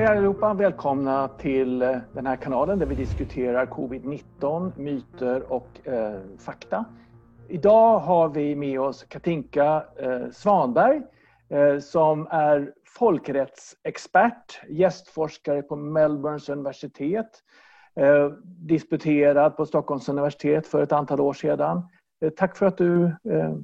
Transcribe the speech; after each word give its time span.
Hej 0.00 0.08
allihopa! 0.08 0.54
Välkomna 0.54 1.28
till 1.28 1.82
eh, 1.82 1.96
den 2.12 2.26
här 2.26 2.36
kanalen 2.36 2.78
där 2.78 2.86
vi 2.86 2.94
diskuterar 2.94 3.66
covid-19, 3.66 4.72
myter 4.78 5.52
och 5.52 5.88
eh, 5.88 6.20
fakta. 6.38 6.84
Idag 7.48 7.98
har 7.98 8.28
vi 8.28 8.56
med 8.56 8.80
oss 8.80 9.04
Katinka 9.04 9.84
eh, 9.96 10.30
Svanberg 10.30 11.02
eh, 11.48 11.78
som 11.78 12.26
är 12.30 12.74
folkrättsexpert, 12.98 14.60
gästforskare 14.68 15.62
på 15.62 15.76
Melbournes 15.76 16.48
universitet, 16.48 17.42
eh, 17.94 18.28
disputerad 18.44 19.56
på 19.56 19.66
Stockholms 19.66 20.08
universitet 20.08 20.66
för 20.66 20.82
ett 20.82 20.92
antal 20.92 21.20
år 21.20 21.32
sedan. 21.32 21.82
Eh, 22.20 22.30
tack 22.30 22.56
för 22.56 22.66
att 22.66 22.78
du 22.78 23.04
eh, 23.04 23.54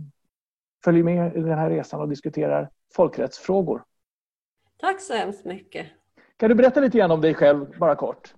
följer 0.85 1.05
med 1.05 1.37
i 1.37 1.41
den 1.41 1.59
här 1.59 1.71
resan 1.71 2.01
och 2.01 2.09
diskuterar 2.09 2.71
folkrättsfrågor. 2.95 3.83
Tack 4.81 5.01
så 5.01 5.15
hemskt 5.15 5.45
mycket. 5.45 5.87
Kan 6.39 6.49
du 6.49 6.55
berätta 6.55 6.81
lite 6.81 6.99
grann 6.99 7.11
om 7.11 7.21
dig 7.21 7.35
själv, 7.35 7.79
bara 7.79 7.97
kort? 7.97 8.35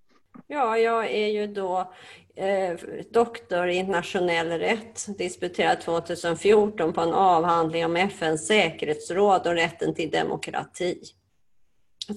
Ja, 0.47 0.79
jag 0.79 1.11
är 1.11 1.27
ju 1.27 1.47
då 1.47 1.93
eh, 2.37 2.79
doktor 3.11 3.69
i 3.69 3.75
internationell 3.75 4.48
rätt, 4.48 5.19
disputerad 5.19 5.80
2014 5.80 6.92
på 6.92 7.01
en 7.01 7.15
avhandling 7.15 7.84
om 7.84 7.97
FNs 7.97 8.47
säkerhetsråd 8.47 9.47
och 9.47 9.55
rätten 9.55 9.95
till 9.95 10.11
demokrati. 10.11 11.03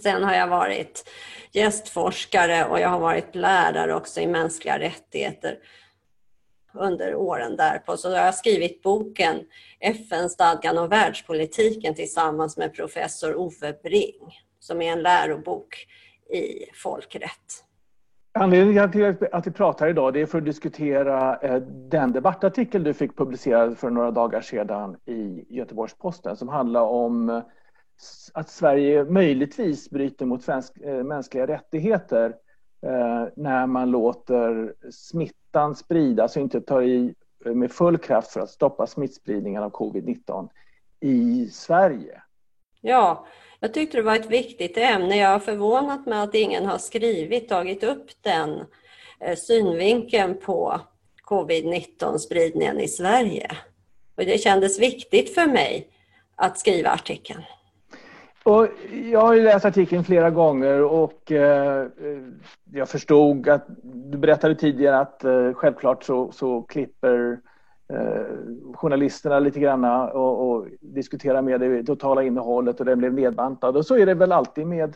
Sen 0.03 0.23
har 0.23 0.33
jag 0.33 0.47
varit 0.47 1.09
gästforskare 1.51 2.65
och 2.65 2.79
jag 2.79 2.89
har 2.89 2.99
varit 2.99 3.35
lärare 3.35 3.95
också 3.95 4.21
i 4.21 4.27
mänskliga 4.27 4.79
rättigheter 4.79 5.57
under 6.73 7.15
åren 7.15 7.55
därpå. 7.55 7.97
Så 7.97 8.09
jag 8.09 8.23
har 8.23 8.31
skrivit 8.31 8.81
boken 8.81 9.39
FN-stadgan 9.79 10.77
och 10.77 10.91
världspolitiken 10.91 11.95
tillsammans 11.95 12.57
med 12.57 12.73
professor 12.73 13.35
Ove 13.35 13.73
Bring 13.83 14.33
som 14.61 14.81
är 14.81 14.91
en 14.91 15.01
lärobok 15.01 15.87
i 16.29 16.65
folkrätt. 16.73 17.65
Anledningen 18.33 18.91
till 18.91 19.15
att 19.31 19.47
vi 19.47 19.51
pratar 19.51 19.87
idag 19.87 20.13
det 20.13 20.21
är 20.21 20.25
för 20.25 20.37
att 20.37 20.45
diskutera 20.45 21.37
eh, 21.37 21.61
den 21.65 22.11
debattartikel 22.11 22.83
du 22.83 22.93
fick 22.93 23.17
publicerad 23.17 23.77
för 23.77 23.89
några 23.89 24.11
dagar 24.11 24.41
sedan 24.41 24.97
i 25.05 25.45
Göteborgs-Posten 25.49 26.37
som 26.37 26.49
handlar 26.49 26.81
om 26.81 27.29
eh, 27.29 27.43
att 28.33 28.49
Sverige 28.49 29.03
möjligtvis 29.03 29.89
bryter 29.89 30.25
mot 30.25 30.47
eh, 30.49 30.59
mänskliga 31.03 31.47
rättigheter 31.47 32.35
när 33.35 33.67
man 33.67 33.91
låter 33.91 34.73
smittan 34.91 35.75
spridas 35.75 36.35
och 36.35 36.41
inte 36.41 36.61
tar 36.61 36.81
i 36.81 37.15
med 37.45 37.71
full 37.71 37.97
kraft 37.97 38.31
för 38.31 38.39
att 38.39 38.49
stoppa 38.49 38.87
smittspridningen 38.87 39.63
av 39.63 39.71
covid-19 39.71 40.49
i 40.99 41.49
Sverige. 41.51 42.21
Ja, 42.81 43.25
jag 43.61 43.73
tyckte 43.73 43.97
det 43.97 44.03
var 44.03 44.15
ett 44.15 44.31
viktigt 44.31 44.77
ämne. 44.77 45.17
Jag 45.17 45.29
har 45.29 45.39
förvånat 45.39 46.05
mig 46.05 46.19
att 46.19 46.35
ingen 46.35 46.65
har 46.65 46.77
skrivit, 46.77 47.49
tagit 47.49 47.83
upp 47.83 48.07
den 48.21 48.59
eh, 49.19 49.35
synvinkeln 49.35 50.37
på 50.45 50.81
covid-19 51.29 52.17
spridningen 52.17 52.79
i 52.79 52.87
Sverige. 52.87 53.51
Och 54.17 54.25
det 54.25 54.41
kändes 54.41 54.79
viktigt 54.79 55.33
för 55.33 55.45
mig 55.45 55.87
att 56.35 56.59
skriva 56.59 56.89
artikeln. 56.89 57.43
Och 58.43 58.67
jag 59.03 59.21
har 59.21 59.35
läst 59.35 59.65
artikeln 59.65 60.03
flera 60.03 60.29
gånger 60.29 60.81
och 60.81 61.31
eh, 61.31 61.87
jag 62.73 62.89
förstod 62.89 63.49
att 63.49 63.65
du 63.83 64.17
berättade 64.17 64.55
tidigare 64.55 64.99
att 64.99 65.23
eh, 65.23 65.53
självklart 65.53 66.03
så, 66.03 66.31
så 66.31 66.61
klipper 66.61 67.31
eh, 67.31 67.50
Eh, 67.93 68.25
journalisterna 68.73 69.39
lite 69.39 69.59
grann 69.59 69.85
och, 69.85 70.49
och 70.49 70.67
diskutera 70.79 71.41
med 71.41 71.59
det 71.59 71.83
totala 71.83 72.23
innehållet 72.23 72.79
och 72.79 72.85
den 72.85 72.99
blev 72.99 73.13
nedbantad. 73.13 73.77
Och 73.77 73.85
så 73.85 73.97
är 73.97 74.05
det 74.05 74.13
väl 74.13 74.31
alltid 74.31 74.67
med, 74.67 74.95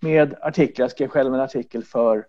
med 0.00 0.34
artiklar. 0.40 0.84
Jag 0.84 0.90
skrev 0.90 1.08
själv 1.08 1.34
en 1.34 1.40
artikel 1.40 1.84
för 1.84 2.24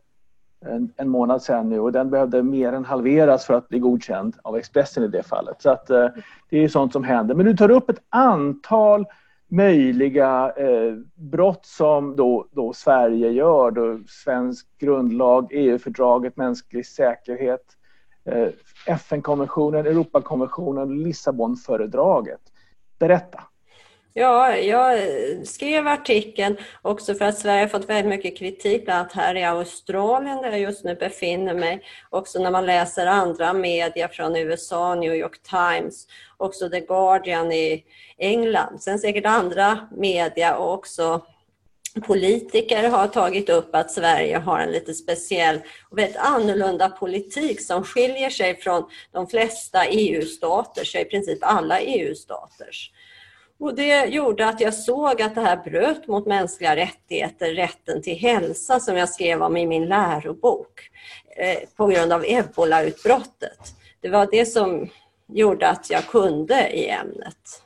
en, 0.66 0.94
en, 0.96 1.10
månad 1.10 1.42
sedan 1.42 1.70
nu 1.70 1.80
och 1.80 1.92
den 1.92 2.10
behövde 2.10 2.44
mer 2.44 2.74
än 2.74 2.86
halveras 2.86 3.46
för 3.46 3.54
att 3.54 3.70
bli 3.70 3.80
godkänd 3.80 4.36
av 4.42 4.58
Expressen 4.58 5.04
i 5.04 5.08
det 5.08 5.24
fallet. 5.24 5.62
Så 5.62 5.70
att 5.70 5.90
eh, 5.90 6.08
det 6.50 6.64
är 6.64 6.68
sånt 6.68 6.94
som 6.94 7.04
händer. 7.04 7.36
Men 7.36 7.46
du 7.46 7.58
tar 7.58 7.72
upp 7.72 7.90
ett 7.90 8.02
antal 8.10 9.06
möjliga 9.48 10.54
eh, 10.58 10.94
brott 11.16 11.66
som 11.66 12.16
då, 12.16 12.48
då 12.52 12.74
Sverige 12.74 13.30
gör. 13.30 13.72
Då 13.72 14.00
svensk 14.08 14.68
grundlag, 14.80 15.48
EU-fördraget, 15.52 16.38
mänsklig 16.38 16.86
säkerhet, 16.86 17.64
Eh, 17.66 17.83
Eh, 18.26 18.50
FN-konventionen, 18.86 19.86
Europakonventionen, 19.86 21.04
Lissabonfördraget. 21.04 22.42
Berätta. 23.00 23.44
Ja, 24.16 24.56
jag 24.56 25.00
skrev 25.48 25.88
artikeln 25.88 26.58
också 26.82 27.14
för 27.14 27.26
att 27.26 27.38
Sverige 27.38 27.62
har 27.62 27.68
fått 27.68 27.90
väldigt 27.90 28.10
mycket 28.10 28.38
kritik, 28.38 28.86
bland 28.86 29.00
annat 29.00 29.14
här 29.14 29.36
i 29.36 29.44
Australien 29.44 30.42
där 30.42 30.50
jag 30.52 30.60
just 30.60 30.84
nu 30.84 30.96
befinner 30.96 31.54
mig. 31.54 31.82
Också 32.10 32.40
när 32.40 32.52
man 32.52 32.66
läser 32.66 33.08
andra 33.08 33.54
media 33.54 34.08
från 34.08 34.36
USA, 34.36 34.96
New 34.96 35.16
York 35.16 35.42
Times, 35.42 36.08
också 36.38 36.70
The 36.70 36.80
Guardian 36.80 37.52
i 37.52 37.84
England. 38.18 38.82
Sen 38.82 39.00
säkert 39.00 39.26
andra 39.26 39.88
media 39.92 40.58
och 40.58 40.74
också 40.74 41.22
politiker 42.02 42.90
har 42.90 43.08
tagit 43.08 43.50
upp 43.50 43.76
att 43.76 43.92
Sverige 43.92 44.38
har 44.38 44.60
en 44.60 44.72
lite 44.72 44.94
speciell 44.94 45.60
och 45.90 45.98
väldigt 45.98 46.18
annorlunda 46.18 46.90
politik 46.90 47.62
som 47.62 47.84
skiljer 47.84 48.30
sig 48.30 48.56
från 48.56 48.84
de 49.12 49.28
flesta 49.28 49.86
EU-staters, 49.86 50.96
i 50.96 51.06
princip 51.06 51.40
alla 51.42 51.80
EU-staters. 51.80 52.92
Och 53.60 53.76
det 53.76 54.06
gjorde 54.06 54.48
att 54.48 54.62
jag 54.62 54.74
såg 54.74 55.22
att 55.22 55.36
det 55.36 55.42
här 55.42 55.58
bröt 55.58 56.08
mot 56.08 56.26
mänskliga 56.26 56.76
rättigheter, 56.76 57.54
rätten 57.54 58.02
till 58.02 58.18
hälsa 58.18 58.80
som 58.80 58.98
jag 58.98 59.10
skrev 59.10 59.44
om 59.44 59.58
i 59.58 59.68
min 59.68 59.86
lärobok 59.86 60.90
eh, 61.38 61.70
på 61.76 61.88
grund 61.88 62.14
av 62.14 62.26
ebolautbrottet. 62.28 63.60
Det 64.02 64.10
var 64.10 64.28
det 64.32 64.46
som 64.46 64.90
gjorde 65.28 65.70
att 65.70 65.90
jag 65.90 66.08
kunde 66.08 66.70
i 66.70 66.90
ämnet. 66.90 67.63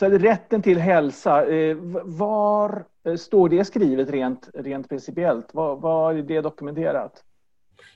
Så 0.00 0.08
rätten 0.08 0.62
till 0.62 0.78
hälsa, 0.78 1.46
eh, 1.46 1.76
var 2.04 2.84
eh, 3.06 3.16
står 3.16 3.48
det 3.48 3.64
skrivet 3.64 4.10
rent, 4.10 4.48
rent 4.54 4.88
principiellt? 4.88 5.54
Var, 5.54 5.76
var 5.76 6.14
är 6.14 6.22
det 6.22 6.40
dokumenterat? 6.40 7.24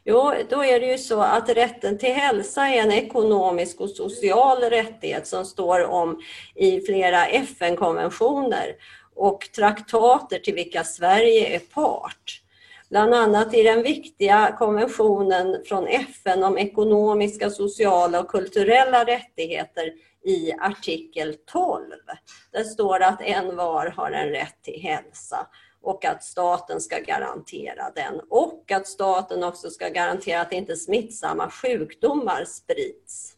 Jo, 0.04 0.32
då 0.50 0.64
är 0.64 0.80
det 0.80 0.86
ju 0.86 0.98
så 0.98 1.20
att 1.20 1.48
rätten 1.48 1.98
till 1.98 2.12
hälsa 2.14 2.68
är 2.68 2.82
en 2.82 2.92
ekonomisk 2.92 3.80
och 3.80 3.90
social 3.90 4.62
rättighet 4.62 5.26
som 5.26 5.44
står 5.44 5.84
om 5.84 6.20
i 6.54 6.80
flera 6.80 7.26
FN-konventioner 7.26 8.66
och 9.14 9.40
traktater 9.56 10.38
till 10.38 10.54
vilka 10.54 10.84
Sverige 10.84 11.56
är 11.56 11.58
part. 11.58 12.43
Bland 12.90 13.14
annat 13.14 13.54
i 13.54 13.62
den 13.62 13.82
viktiga 13.82 14.56
konventionen 14.58 15.64
från 15.64 15.86
FN 15.86 16.44
om 16.44 16.58
ekonomiska, 16.58 17.50
sociala 17.50 18.20
och 18.20 18.28
kulturella 18.28 19.04
rättigheter 19.04 19.92
i 20.24 20.52
artikel 20.52 21.36
12. 21.52 21.82
Där 22.52 22.64
står 22.64 23.02
att 23.02 23.20
en 23.20 23.56
var 23.56 23.86
har 23.86 24.10
en 24.10 24.28
rätt 24.28 24.62
till 24.62 24.82
hälsa 24.82 25.46
och 25.82 26.04
att 26.04 26.24
staten 26.24 26.80
ska 26.80 26.98
garantera 26.98 27.90
den 27.94 28.20
och 28.30 28.72
att 28.72 28.86
staten 28.86 29.44
också 29.44 29.70
ska 29.70 29.88
garantera 29.88 30.40
att 30.40 30.52
inte 30.52 30.76
smittsamma 30.76 31.50
sjukdomar 31.50 32.44
sprids. 32.44 33.36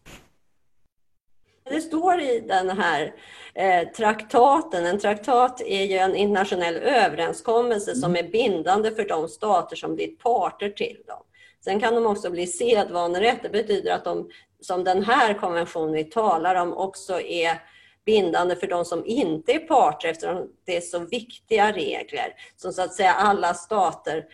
Det 1.68 1.80
står 1.80 2.20
i 2.20 2.40
den 2.40 2.70
här 2.70 3.14
eh, 3.54 3.88
traktaten, 3.88 4.86
en 4.86 4.98
traktat 4.98 5.60
är 5.60 5.84
ju 5.84 5.96
en 5.96 6.16
internationell 6.16 6.76
överenskommelse 6.76 7.94
som 7.94 8.10
mm. 8.10 8.26
är 8.26 8.30
bindande 8.30 8.90
för 8.90 9.08
de 9.08 9.28
stater 9.28 9.76
som 9.76 9.94
blir 9.94 10.08
parter 10.08 10.70
till 10.70 11.02
dem. 11.06 11.22
Sen 11.64 11.80
kan 11.80 11.94
de 11.94 12.06
också 12.06 12.30
bli 12.30 12.46
sedvanerätt, 12.46 13.42
det 13.42 13.48
betyder 13.48 13.92
att 13.92 14.04
de 14.04 14.30
som 14.60 14.84
den 14.84 15.04
här 15.04 15.34
konventionen 15.34 15.92
vi 15.92 16.04
talar 16.04 16.54
om 16.54 16.72
också 16.72 17.20
är 17.20 17.62
bindande 18.04 18.56
för 18.56 18.66
de 18.66 18.84
som 18.84 19.06
inte 19.06 19.52
är 19.52 19.58
parter 19.58 20.08
eftersom 20.08 20.48
det 20.64 20.76
är 20.76 20.80
så 20.80 20.98
viktiga 20.98 21.72
regler 21.72 22.34
som 22.56 22.72
så 22.72 22.82
att 22.82 22.94
säga 22.94 23.12
alla 23.12 23.54
stater 23.54 24.24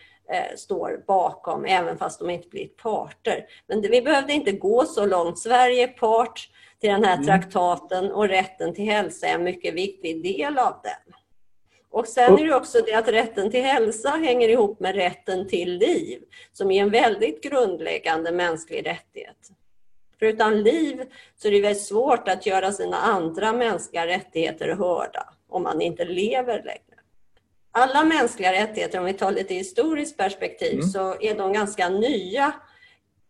står 0.55 1.03
bakom 1.07 1.65
även 1.65 1.97
fast 1.97 2.19
de 2.19 2.29
inte 2.29 2.47
blir 2.47 2.67
parter. 2.67 3.45
Men 3.67 3.81
vi 3.81 4.01
behövde 4.01 4.33
inte 4.33 4.51
gå 4.51 4.85
så 4.85 5.05
långt. 5.05 5.39
Sverige 5.39 5.83
är 5.83 5.87
part 5.87 6.49
till 6.79 6.89
den 6.89 7.03
här 7.03 7.13
mm. 7.13 7.25
traktaten 7.25 8.11
och 8.11 8.27
rätten 8.27 8.73
till 8.73 8.85
hälsa 8.85 9.27
är 9.27 9.33
en 9.33 9.43
mycket 9.43 9.73
viktig 9.73 10.23
del 10.23 10.57
av 10.57 10.79
den. 10.83 11.15
Och 11.89 12.07
sen 12.07 12.39
är 12.39 12.45
det 12.45 12.55
också 12.55 12.81
det 12.85 12.93
att 12.93 13.07
rätten 13.07 13.51
till 13.51 13.63
hälsa 13.63 14.09
hänger 14.09 14.49
ihop 14.49 14.79
med 14.79 14.95
rätten 14.95 15.47
till 15.47 15.77
liv 15.77 16.21
som 16.51 16.71
är 16.71 16.81
en 16.81 16.89
väldigt 16.89 17.43
grundläggande 17.43 18.31
mänsklig 18.31 18.85
rättighet. 18.85 19.49
För 20.19 20.25
utan 20.25 20.63
liv 20.63 21.03
så 21.35 21.47
är 21.47 21.51
det 21.51 21.61
väldigt 21.61 21.83
svårt 21.83 22.27
att 22.27 22.45
göra 22.45 22.71
sina 22.71 22.97
andra 22.97 23.53
mänskliga 23.53 24.07
rättigheter 24.07 24.69
hörda 24.69 25.33
om 25.49 25.63
man 25.63 25.81
inte 25.81 26.05
lever 26.05 26.63
längre. 26.63 26.92
Alla 27.75 28.03
mänskliga 28.03 28.51
rättigheter, 28.51 28.99
om 28.99 29.05
vi 29.05 29.13
tar 29.13 29.31
lite 29.31 29.53
historiskt 29.53 30.17
perspektiv, 30.17 30.73
mm. 30.73 30.87
så 30.87 31.21
är 31.21 31.35
de 31.35 31.53
ganska 31.53 31.89
nya 31.89 32.53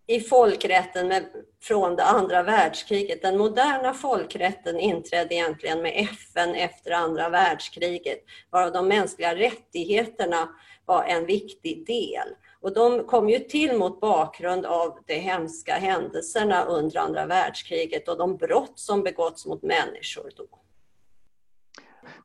i 0.08 0.20
folkrätten 0.20 1.08
med, 1.08 1.26
från 1.62 1.96
det 1.96 2.04
andra 2.04 2.44
världskriget. 2.44 3.22
Den 3.22 3.38
moderna 3.38 3.94
folkrätten 3.94 4.80
inträdde 4.80 5.36
egentligen 5.36 5.82
med 5.82 6.08
FN 6.12 6.56
efter 6.56 6.92
andra 6.92 7.30
världskriget, 7.30 8.20
varav 8.50 8.72
de 8.72 8.88
mänskliga 8.88 9.36
rättigheterna 9.36 10.50
var 10.86 11.04
en 11.04 11.26
viktig 11.26 11.86
del. 11.86 12.28
Och 12.62 12.74
de 12.74 13.04
kom 13.04 13.30
ju 13.30 13.40
till 13.40 13.78
mot 13.78 14.00
bakgrund 14.00 14.66
av 14.66 15.00
de 15.08 15.16
hemska 15.16 15.74
händelserna 15.74 16.66
under 16.66 17.00
andra 17.00 17.26
världskriget 17.26 18.08
och 18.08 18.18
de 18.18 18.38
brott 18.38 18.80
som 18.80 19.04
begåtts 19.04 19.46
mot 19.46 19.64
människor 19.64 20.32
då. 20.36 20.63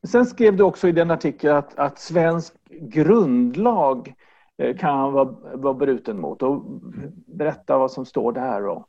Sen 0.03 0.27
skrev 0.27 0.57
du 0.57 0.65
också 0.65 0.89
i 0.89 0.93
den 0.93 1.11
artikeln 1.11 1.57
att, 1.57 1.79
att 1.79 1.99
svensk 1.99 2.55
grundlag 2.71 4.15
eh, 4.59 4.77
kan 4.77 5.13
vara, 5.13 5.35
vara 5.55 5.75
bruten 5.75 6.21
mot. 6.21 6.43
Och 6.43 6.63
berätta 7.27 7.79
vad 7.79 7.93
som 7.93 8.07
står 8.07 8.33
där. 8.33 8.61
Då. 8.61 8.87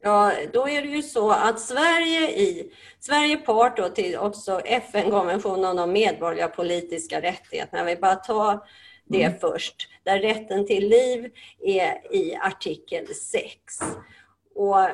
Ja, 0.00 0.32
då 0.52 0.68
är 0.68 0.82
det 0.82 0.88
ju 0.88 1.02
så 1.02 1.30
att 1.30 1.60
Sverige 1.60 2.30
i 2.30 2.72
Sverige 2.98 3.36
part 3.36 3.76
då 3.76 3.88
till 3.88 4.18
också 4.18 4.60
FN-konventionen 4.60 5.78
om 5.78 5.92
medborgerliga 5.92 6.48
politiska 6.48 7.20
rättigheterna. 7.20 7.84
Vill 7.84 8.00
bara 8.00 8.14
ta 8.14 8.64
det 9.04 9.22
mm. 9.22 9.38
först, 9.38 9.88
där 10.02 10.18
rätten 10.18 10.66
till 10.66 10.88
liv 10.88 11.30
är 11.60 12.14
i 12.14 12.36
artikel 12.36 13.06
6. 13.06 13.54
Och 14.54 14.88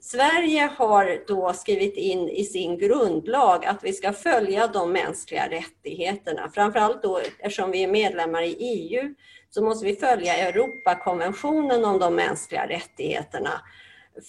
Sverige 0.00 0.70
har 0.76 1.26
då 1.26 1.52
skrivit 1.52 1.96
in 1.96 2.28
i 2.28 2.44
sin 2.44 2.78
grundlag 2.78 3.66
att 3.66 3.84
vi 3.84 3.92
ska 3.92 4.12
följa 4.12 4.66
de 4.66 4.92
mänskliga 4.92 5.48
rättigheterna. 5.50 6.50
Framförallt 6.54 7.02
då 7.02 7.18
eftersom 7.18 7.70
vi 7.70 7.82
är 7.82 7.88
medlemmar 7.88 8.42
i 8.42 8.56
EU 8.58 9.14
så 9.50 9.62
måste 9.62 9.86
vi 9.86 9.96
följa 9.96 10.36
Europakonventionen 10.36 11.84
om 11.84 11.98
de 11.98 12.14
mänskliga 12.14 12.68
rättigheterna 12.68 13.60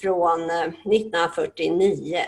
från 0.02 0.50
eh, 0.50 0.62
1949. 0.62 2.20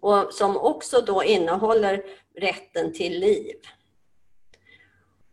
Och 0.00 0.34
som 0.34 0.56
också 0.56 1.00
då 1.00 1.24
innehåller 1.24 2.02
rätten 2.36 2.92
till 2.92 3.20
liv. 3.20 3.56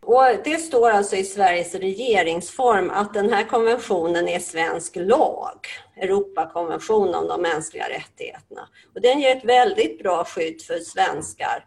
Och 0.06 0.24
det 0.44 0.58
står 0.58 0.90
alltså 0.90 1.16
i 1.16 1.24
Sveriges 1.24 1.76
regeringsform 1.76 2.90
att 2.90 3.14
den 3.14 3.34
här 3.34 3.44
konventionen 3.44 4.28
är 4.28 4.40
svensk 4.40 4.96
lag, 4.96 5.68
Europakonventionen 5.96 7.16
om 7.16 7.28
de 7.28 7.42
mänskliga 7.42 7.90
rättigheterna. 7.90 8.68
Och 8.96 9.02
den 9.02 9.20
ger 9.20 9.36
ett 9.36 9.46
väldigt 9.46 10.00
bra 10.00 10.26
skydd 10.26 10.62
för 10.62 10.80
svenskar 10.80 11.66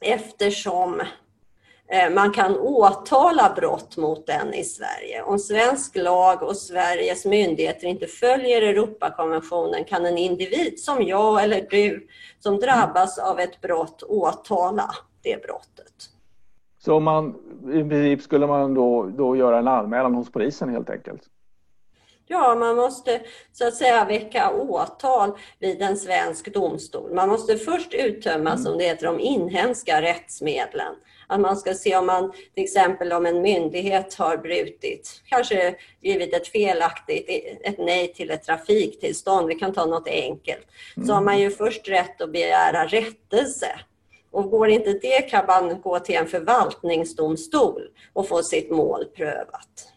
eftersom 0.00 1.00
eh, 1.88 2.10
man 2.10 2.32
kan 2.32 2.56
åtala 2.56 3.52
brott 3.56 3.96
mot 3.96 4.26
den 4.26 4.54
i 4.54 4.64
Sverige. 4.64 5.22
Om 5.22 5.38
svensk 5.38 5.96
lag 5.96 6.42
och 6.42 6.56
Sveriges 6.56 7.24
myndigheter 7.24 7.86
inte 7.86 8.06
följer 8.06 8.62
Europakonventionen 8.62 9.84
kan 9.84 10.06
en 10.06 10.18
individ 10.18 10.80
som 10.80 11.02
jag 11.02 11.44
eller 11.44 11.66
du 11.70 12.06
som 12.40 12.60
drabbas 12.60 13.18
av 13.18 13.40
ett 13.40 13.60
brott 13.60 14.02
åtala 14.02 14.94
det 15.22 15.42
brottet. 15.42 16.15
Så 16.86 17.00
man, 17.00 17.34
i 17.72 17.88
princip 17.88 18.22
skulle 18.22 18.46
man 18.46 18.74
då, 18.74 19.06
då 19.06 19.36
göra 19.36 19.58
en 19.58 19.68
anmälan 19.68 20.14
hos 20.14 20.32
polisen 20.32 20.68
helt 20.68 20.90
enkelt? 20.90 21.22
Ja, 22.26 22.54
man 22.54 22.76
måste 22.76 23.20
så 23.52 23.68
att 23.68 23.74
säga 23.74 24.04
väcka 24.04 24.50
åtal 24.50 25.32
vid 25.58 25.82
en 25.82 25.96
svensk 25.96 26.54
domstol. 26.54 27.14
Man 27.14 27.28
måste 27.28 27.56
först 27.56 27.94
uttömma, 27.94 28.50
mm. 28.50 28.62
som 28.62 28.78
det 28.78 28.84
heter, 28.84 29.06
de 29.06 29.20
inhemska 29.20 30.02
rättsmedlen. 30.02 30.94
Att 31.26 31.40
man 31.40 31.56
ska 31.56 31.74
se 31.74 31.96
om 31.96 32.06
man, 32.06 32.32
till 32.54 32.64
exempel 32.64 33.12
om 33.12 33.26
en 33.26 33.42
myndighet 33.42 34.14
har 34.14 34.36
brutit, 34.36 35.22
kanske 35.28 35.74
givit 36.00 36.34
ett 36.34 36.48
felaktigt, 36.48 37.28
ett 37.64 37.78
nej 37.78 38.12
till 38.12 38.30
ett 38.30 38.42
trafiktillstånd, 38.42 39.48
vi 39.48 39.54
kan 39.54 39.72
ta 39.72 39.86
något 39.86 40.08
enkelt, 40.08 40.66
så 41.06 41.12
har 41.12 41.22
man 41.22 41.38
ju 41.38 41.50
först 41.50 41.88
rätt 41.88 42.20
att 42.20 42.32
begära 42.32 42.86
rättelse 42.86 43.68
och 44.36 44.50
går 44.50 44.68
inte 44.68 44.92
det 44.92 45.22
kan 45.22 45.46
man 45.46 45.80
gå 45.80 45.98
till 45.98 46.14
en 46.14 46.26
förvaltningsdomstol 46.26 47.82
och 48.12 48.28
få 48.28 48.42
sitt 48.42 48.70
mål 48.70 49.04
prövat. 49.04 49.92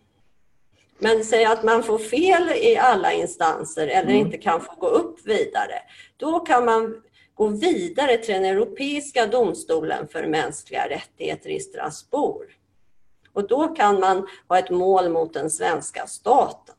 Men 0.99 1.23
säg 1.23 1.45
att 1.45 1.63
man 1.63 1.83
får 1.83 1.97
fel 1.97 2.49
i 2.55 2.77
alla 2.77 3.13
instanser 3.13 3.87
eller 3.87 4.09
mm. 4.09 4.25
inte 4.25 4.37
kan 4.37 4.61
få 4.61 4.73
gå 4.79 4.87
upp 4.87 5.25
vidare. 5.25 5.75
Då 6.17 6.39
kan 6.39 6.65
man 6.65 7.01
gå 7.33 7.47
vidare 7.47 8.17
till 8.17 8.33
den 8.33 8.45
Europeiska 8.45 9.27
domstolen 9.27 10.07
för 10.07 10.27
mänskliga 10.27 10.89
rättigheter 10.89 11.49
i 11.49 11.59
Strasbourg. 11.59 12.47
Och 13.33 13.47
då 13.47 13.67
kan 13.67 13.99
man 13.99 14.27
ha 14.47 14.59
ett 14.59 14.69
mål 14.69 15.09
mot 15.09 15.33
den 15.33 15.49
svenska 15.49 16.07
staten. 16.07 16.75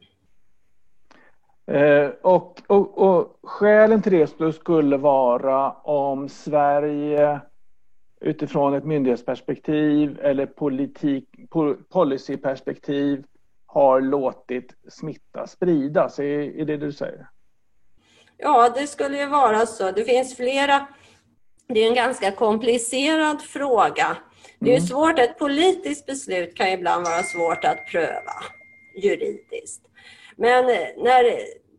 Eh, 1.67 2.11
och, 2.23 2.61
och, 2.67 2.99
och 2.99 3.39
skälen 3.43 4.03
till 4.03 4.13
det 4.13 4.53
skulle 4.53 4.97
vara 4.97 5.71
om 5.73 6.29
Sverige 6.29 7.41
utifrån 8.21 8.75
ett 8.75 8.85
myndighetsperspektiv 8.85 10.21
eller 10.23 10.47
politik, 10.47 11.25
policyperspektiv 11.89 13.25
har 13.67 14.01
låtit 14.01 14.75
smitta 14.89 15.47
spridas. 15.47 16.19
Är, 16.19 16.61
är 16.61 16.65
det 16.65 16.77
du 16.77 16.93
säger? 16.93 17.27
Ja, 18.37 18.69
det 18.75 18.87
skulle 18.87 19.19
ju 19.19 19.27
vara 19.27 19.67
så. 19.67 19.91
Det 19.91 20.05
finns 20.05 20.37
flera. 20.37 20.87
Det 21.67 21.81
är 21.81 21.89
en 21.89 21.95
ganska 21.95 22.31
komplicerad 22.33 23.43
fråga. 23.43 24.17
Det 24.59 24.71
är 24.71 24.77
mm. 24.77 24.87
svårt, 24.87 25.19
ett 25.19 25.39
politiskt 25.39 26.07
beslut 26.07 26.57
kan 26.57 26.69
ibland 26.69 27.05
vara 27.05 27.23
svårt 27.23 27.65
att 27.65 27.87
pröva 27.91 28.35
juridiskt. 29.03 29.83
Men 30.37 30.67
när 30.97 31.25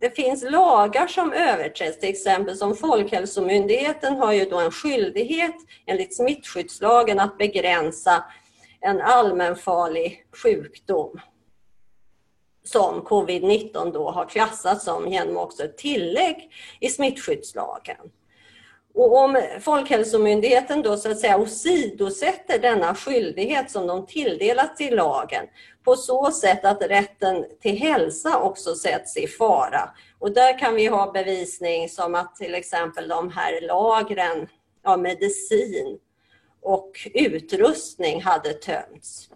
det 0.01 0.15
finns 0.15 0.43
lagar 0.43 1.07
som 1.07 1.33
överträds, 1.33 1.99
till 1.99 2.09
exempel 2.09 2.57
som 2.57 2.75
Folkhälsomyndigheten 2.75 4.15
har 4.15 4.31
ju 4.33 4.45
då 4.45 4.59
en 4.59 4.71
skyldighet 4.71 5.55
enligt 5.85 6.15
smittskyddslagen 6.15 7.19
att 7.19 7.37
begränsa 7.37 8.23
en 8.79 9.01
allmänfarlig 9.01 10.25
sjukdom 10.43 11.19
som 12.63 13.01
covid-19 13.01 13.91
då 13.91 14.11
har 14.11 14.25
klassats 14.25 14.85
som 14.85 15.07
genom 15.07 15.37
också 15.37 15.63
ett 15.63 15.77
tillägg 15.77 16.51
i 16.79 16.89
smittskyddslagen. 16.89 17.97
Och 18.93 19.17
om 19.17 19.41
Folkhälsomyndigheten 19.61 20.81
då 20.81 20.97
så 20.97 21.11
att 21.11 21.19
säga 21.19 21.37
åsidosätter 21.37 22.59
denna 22.59 22.95
skyldighet 22.95 23.71
som 23.71 23.87
de 23.87 24.05
tilldelats 24.05 24.81
i 24.81 24.89
lagen 24.89 25.45
på 25.83 25.95
så 25.95 26.31
sätt 26.31 26.65
att 26.65 26.81
rätten 26.81 27.45
till 27.61 27.77
hälsa 27.77 28.39
också 28.39 28.75
sätts 28.75 29.17
i 29.17 29.27
fara. 29.27 29.89
Och 30.19 30.31
där 30.31 30.59
kan 30.59 30.75
vi 30.75 30.87
ha 30.87 31.11
bevisning 31.11 31.89
som 31.89 32.15
att 32.15 32.35
till 32.35 32.55
exempel 32.55 33.07
de 33.07 33.31
här 33.31 33.61
lagren 33.61 34.47
av 34.83 34.99
medicin 34.99 35.99
och 36.61 36.91
utrustning 37.13 38.21
hade 38.21 38.53
tömts. 38.53 39.29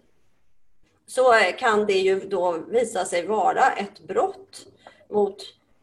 Så 1.06 1.34
kan 1.58 1.86
det 1.86 1.98
ju 1.98 2.20
då 2.20 2.58
visa 2.68 3.04
sig 3.04 3.26
vara 3.26 3.72
ett 3.72 4.00
brott 4.00 4.66
mot 5.10 5.36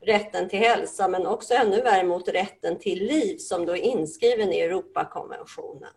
rätten 0.05 0.49
till 0.49 0.59
hälsa 0.59 1.07
men 1.07 1.27
också 1.27 1.53
ännu 1.53 1.81
värre 1.81 2.03
mot 2.03 2.27
rätten 2.27 2.79
till 2.79 2.99
liv 2.99 3.37
som 3.37 3.65
då 3.65 3.71
är 3.71 3.81
inskriven 3.81 4.53
i 4.53 4.59
Europakonventionen 4.59 5.93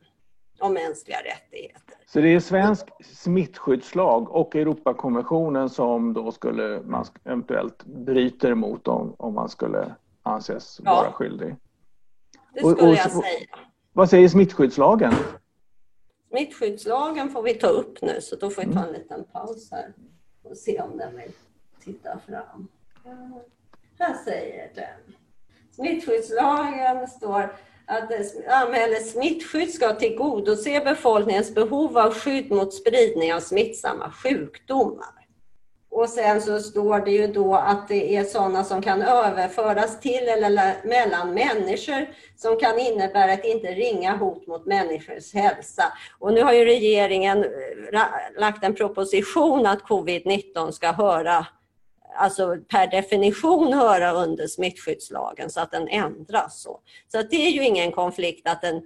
om 0.59 0.73
mänskliga 0.73 1.19
rättigheter. 1.19 1.95
Så 2.07 2.21
det 2.21 2.29
är 2.29 2.41
svensk 2.41 2.87
smittskyddslag 3.05 4.31
och 4.31 4.57
Europakonventionen 4.57 5.71
som 5.71 6.13
då 6.13 6.33
skulle 6.33 6.83
man 6.85 7.05
eventuellt 7.25 7.85
bryter 7.85 8.51
emot 8.51 8.89
om, 8.89 9.15
om 9.19 9.35
man 9.35 9.49
skulle 9.49 9.95
anses 10.23 10.81
ja. 10.85 10.95
vara 10.95 11.13
skyldig? 11.13 11.57
Det 12.55 12.59
skulle 12.59 12.75
och, 12.75 12.83
och, 12.83 12.95
jag 12.95 13.11
säga. 13.11 13.47
Vad 13.93 14.11
säger 14.11 14.29
smittskyddslagen? 14.29 15.13
Smittskyddslagen 16.29 17.31
får 17.31 17.43
vi 17.43 17.55
ta 17.55 17.67
upp 17.67 18.03
nu 18.03 18.21
så 18.21 18.37
då 18.37 18.51
får 18.51 18.63
vi 18.63 18.73
ta 18.73 18.87
en 18.87 18.93
liten 18.93 19.25
paus 19.25 19.71
här 19.71 19.93
och 20.43 20.57
se 20.57 20.81
om 20.81 20.97
den 20.97 21.17
vill 21.17 21.33
titta 21.81 22.19
fram. 22.19 22.69
Här 23.99 24.15
säger 24.25 24.71
den. 24.75 25.15
Smittskyddslagen 25.73 27.09
står 27.09 27.57
att 27.87 28.11
samhällets 28.49 29.13
smittskydd 29.13 29.75
ska 29.75 29.95
tillgodose 29.95 30.81
befolkningens 30.81 31.55
behov 31.55 31.99
av 31.99 32.15
skydd 32.15 32.51
mot 32.51 32.75
spridning 32.75 33.35
av 33.35 33.41
smittsamma 33.41 34.11
sjukdomar. 34.11 35.27
Och 35.91 36.09
sen 36.09 36.43
så 36.43 36.61
står 36.61 37.01
det 37.01 37.11
ju 37.11 37.27
då 37.27 37.55
att 37.55 37.89
det 37.89 38.17
är 38.17 38.25
sådana 38.25 38.65
som 38.65 38.83
kan 38.83 39.03
överföras 39.03 40.01
till 40.01 40.29
eller 40.29 40.75
mellan 40.85 41.35
människor 41.35 42.07
som 42.37 42.59
kan 42.59 42.79
innebära 42.79 43.33
ett 43.33 43.45
inte 43.45 43.67
ringa 43.67 44.17
hot 44.17 44.47
mot 44.47 44.67
människors 44.67 45.35
hälsa. 45.35 45.85
Och 46.19 46.33
nu 46.33 46.43
har 46.43 46.53
ju 46.53 46.65
regeringen 46.65 47.45
eh, 47.45 48.41
lagt 48.41 48.65
en 48.65 48.75
proposition 48.75 49.67
att 49.67 49.83
covid-19 49.83 50.71
ska 50.71 50.93
höra 50.93 51.47
alltså 52.17 52.57
per 52.69 52.87
definition 52.87 53.73
höra 53.73 54.13
under 54.13 54.47
smittskyddslagen 54.47 55.51
så 55.51 55.61
att 55.61 55.71
den 55.71 55.89
ändras. 55.89 56.63
Så, 56.63 56.81
så 57.13 57.19
att 57.19 57.31
det 57.31 57.47
är 57.47 57.51
ju 57.51 57.65
ingen 57.65 57.93
konflikt 57.93 58.49
att 58.49 58.63
den, 58.63 58.83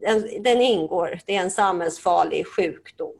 den, 0.00 0.42
den 0.42 0.60
ingår, 0.60 1.20
det 1.26 1.36
är 1.36 1.40
en 1.40 1.50
samhällsfarlig 1.50 2.46
sjukdom. 2.46 3.14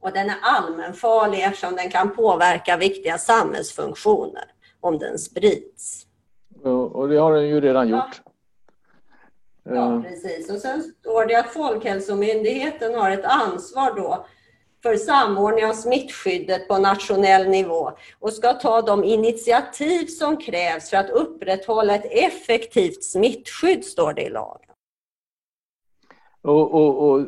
Och 0.00 0.12
den 0.12 0.30
är 0.30 0.36
allmänfarlig 0.42 1.44
eftersom 1.44 1.76
den 1.76 1.90
kan 1.90 2.16
påverka 2.16 2.76
viktiga 2.76 3.18
samhällsfunktioner 3.18 4.44
om 4.80 4.98
den 4.98 5.18
sprids. 5.18 6.06
Och 6.92 7.08
det 7.08 7.16
har 7.16 7.34
den 7.34 7.48
ju 7.48 7.60
redan 7.60 7.88
gjort. 7.88 8.20
Ja, 9.64 9.74
ja 9.74 10.02
precis. 10.08 10.50
Och 10.50 10.58
sen 10.58 10.82
står 10.82 11.26
det 11.26 11.34
att 11.34 11.52
Folkhälsomyndigheten 11.52 12.94
har 12.94 13.10
ett 13.10 13.24
ansvar 13.24 13.96
då 13.96 14.26
för 14.84 14.96
samordning 14.96 15.66
av 15.66 15.72
smittskyddet 15.72 16.68
på 16.68 16.78
nationell 16.78 17.48
nivå 17.48 17.90
och 18.20 18.32
ska 18.32 18.52
ta 18.52 18.82
de 18.82 19.04
initiativ 19.04 20.06
som 20.06 20.36
krävs 20.36 20.90
för 20.90 20.96
att 20.96 21.10
upprätthålla 21.10 21.94
ett 21.94 22.06
effektivt 22.10 23.04
smittskydd, 23.04 23.84
står 23.84 24.12
det 24.12 24.22
i 24.22 24.30
lagen. 24.30 24.70
Och, 26.42 26.74
och, 26.74 27.10
och, 27.10 27.26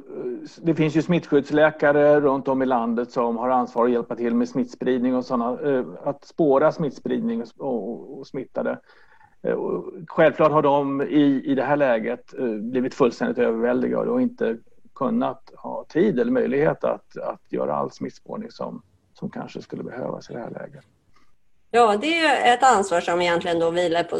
det 0.63 0.75
finns 0.75 0.97
ju 0.97 1.03
smittskyddsläkare 1.03 2.21
runt 2.21 2.49
om 2.49 2.63
i 2.63 2.67
landet 2.67 3.11
som 3.11 3.37
har 3.37 3.49
ansvar 3.49 3.85
att 3.85 3.93
hjälpa 3.93 4.17
till 4.17 4.35
med 4.35 4.49
smittspridning 4.49 5.15
och 5.15 5.25
sådana, 5.25 5.61
eh, 5.71 5.85
att 6.05 6.25
spåra 6.25 6.73
smittspridning 6.73 7.45
och, 7.59 8.19
och 8.19 8.27
smittade. 8.27 8.79
Eh, 9.43 9.59
självklart 10.07 10.53
har 10.53 10.63
de 10.63 11.03
i, 11.03 11.43
i 11.45 11.55
det 11.55 11.63
här 11.63 11.77
läget 11.77 12.35
eh, 12.39 12.55
blivit 12.55 12.95
fullständigt 12.95 13.39
överväldigade 13.39 14.11
och 14.11 14.23
inte 14.23 14.57
kunnat 14.97 15.53
ha 15.57 15.85
tid 15.89 16.21
eller 16.21 16.33
möjlighet 16.33 16.85
att, 16.85 17.17
att 17.17 17.41
göra 17.49 17.75
all 17.75 17.91
smittspårning 17.91 18.51
som, 18.51 18.83
som 19.15 19.31
kanske 19.31 19.63
skulle 19.63 19.83
behövas 19.83 20.31
i 20.31 20.33
det 20.33 20.39
här 20.39 20.51
läget. 20.51 20.85
Ja, 21.71 21.97
det 21.97 22.19
är 22.19 22.55
ett 22.55 22.63
ansvar 22.63 23.01
som 23.01 23.23
egentligen 23.23 23.59
då 23.59 23.71
vilar 23.71 24.03
på 24.03 24.19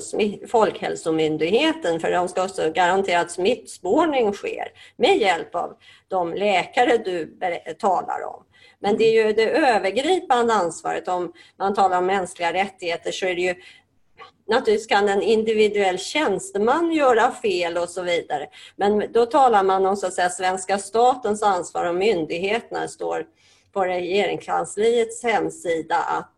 Folkhälsomyndigheten 0.49 2.01
för 2.01 2.11
de 2.11 2.29
ska 2.29 2.45
också 2.45 2.71
garantera 2.75 3.21
att 3.21 3.31
smittspårning 3.31 4.33
sker 4.33 4.69
med 4.97 5.17
hjälp 5.17 5.55
av 5.55 5.77
de 6.09 6.35
läkare 6.35 6.97
du 6.97 7.39
talar 7.79 8.25
om. 8.27 8.45
Men 8.79 8.97
det 8.97 9.05
är 9.05 9.27
ju 9.27 9.33
det 9.33 9.51
övergripande 9.51 10.55
ansvaret. 10.55 11.09
Om 11.09 11.33
man 11.59 11.75
talar 11.75 11.99
om 11.99 12.07
mänskliga 12.07 12.53
rättigheter 12.53 13.13
så 13.13 13.27
är 13.27 13.35
det 13.35 13.41
ju 13.41 13.55
Naturligtvis 14.49 14.87
kan 14.87 15.09
en 15.09 15.23
individuell 15.23 15.99
tjänsteman 15.99 16.93
göra 16.93 17.31
fel 17.31 17.77
och 17.77 17.89
så 17.89 18.03
vidare. 18.03 18.47
Men 18.77 19.13
då 19.13 19.27
talar 19.27 19.65
man 19.65 19.87
om 19.87 19.97
så 19.97 20.07
att 20.07 20.15
säga, 20.15 20.31
svenska 20.31 20.79
statens 20.79 21.43
ansvar 21.43 21.85
och 21.85 21.95
myndigheterna 21.95 22.89
står 22.89 23.27
på 23.73 23.85
regeringskansliets 23.85 25.23
hemsida 25.23 25.97
att 25.97 26.35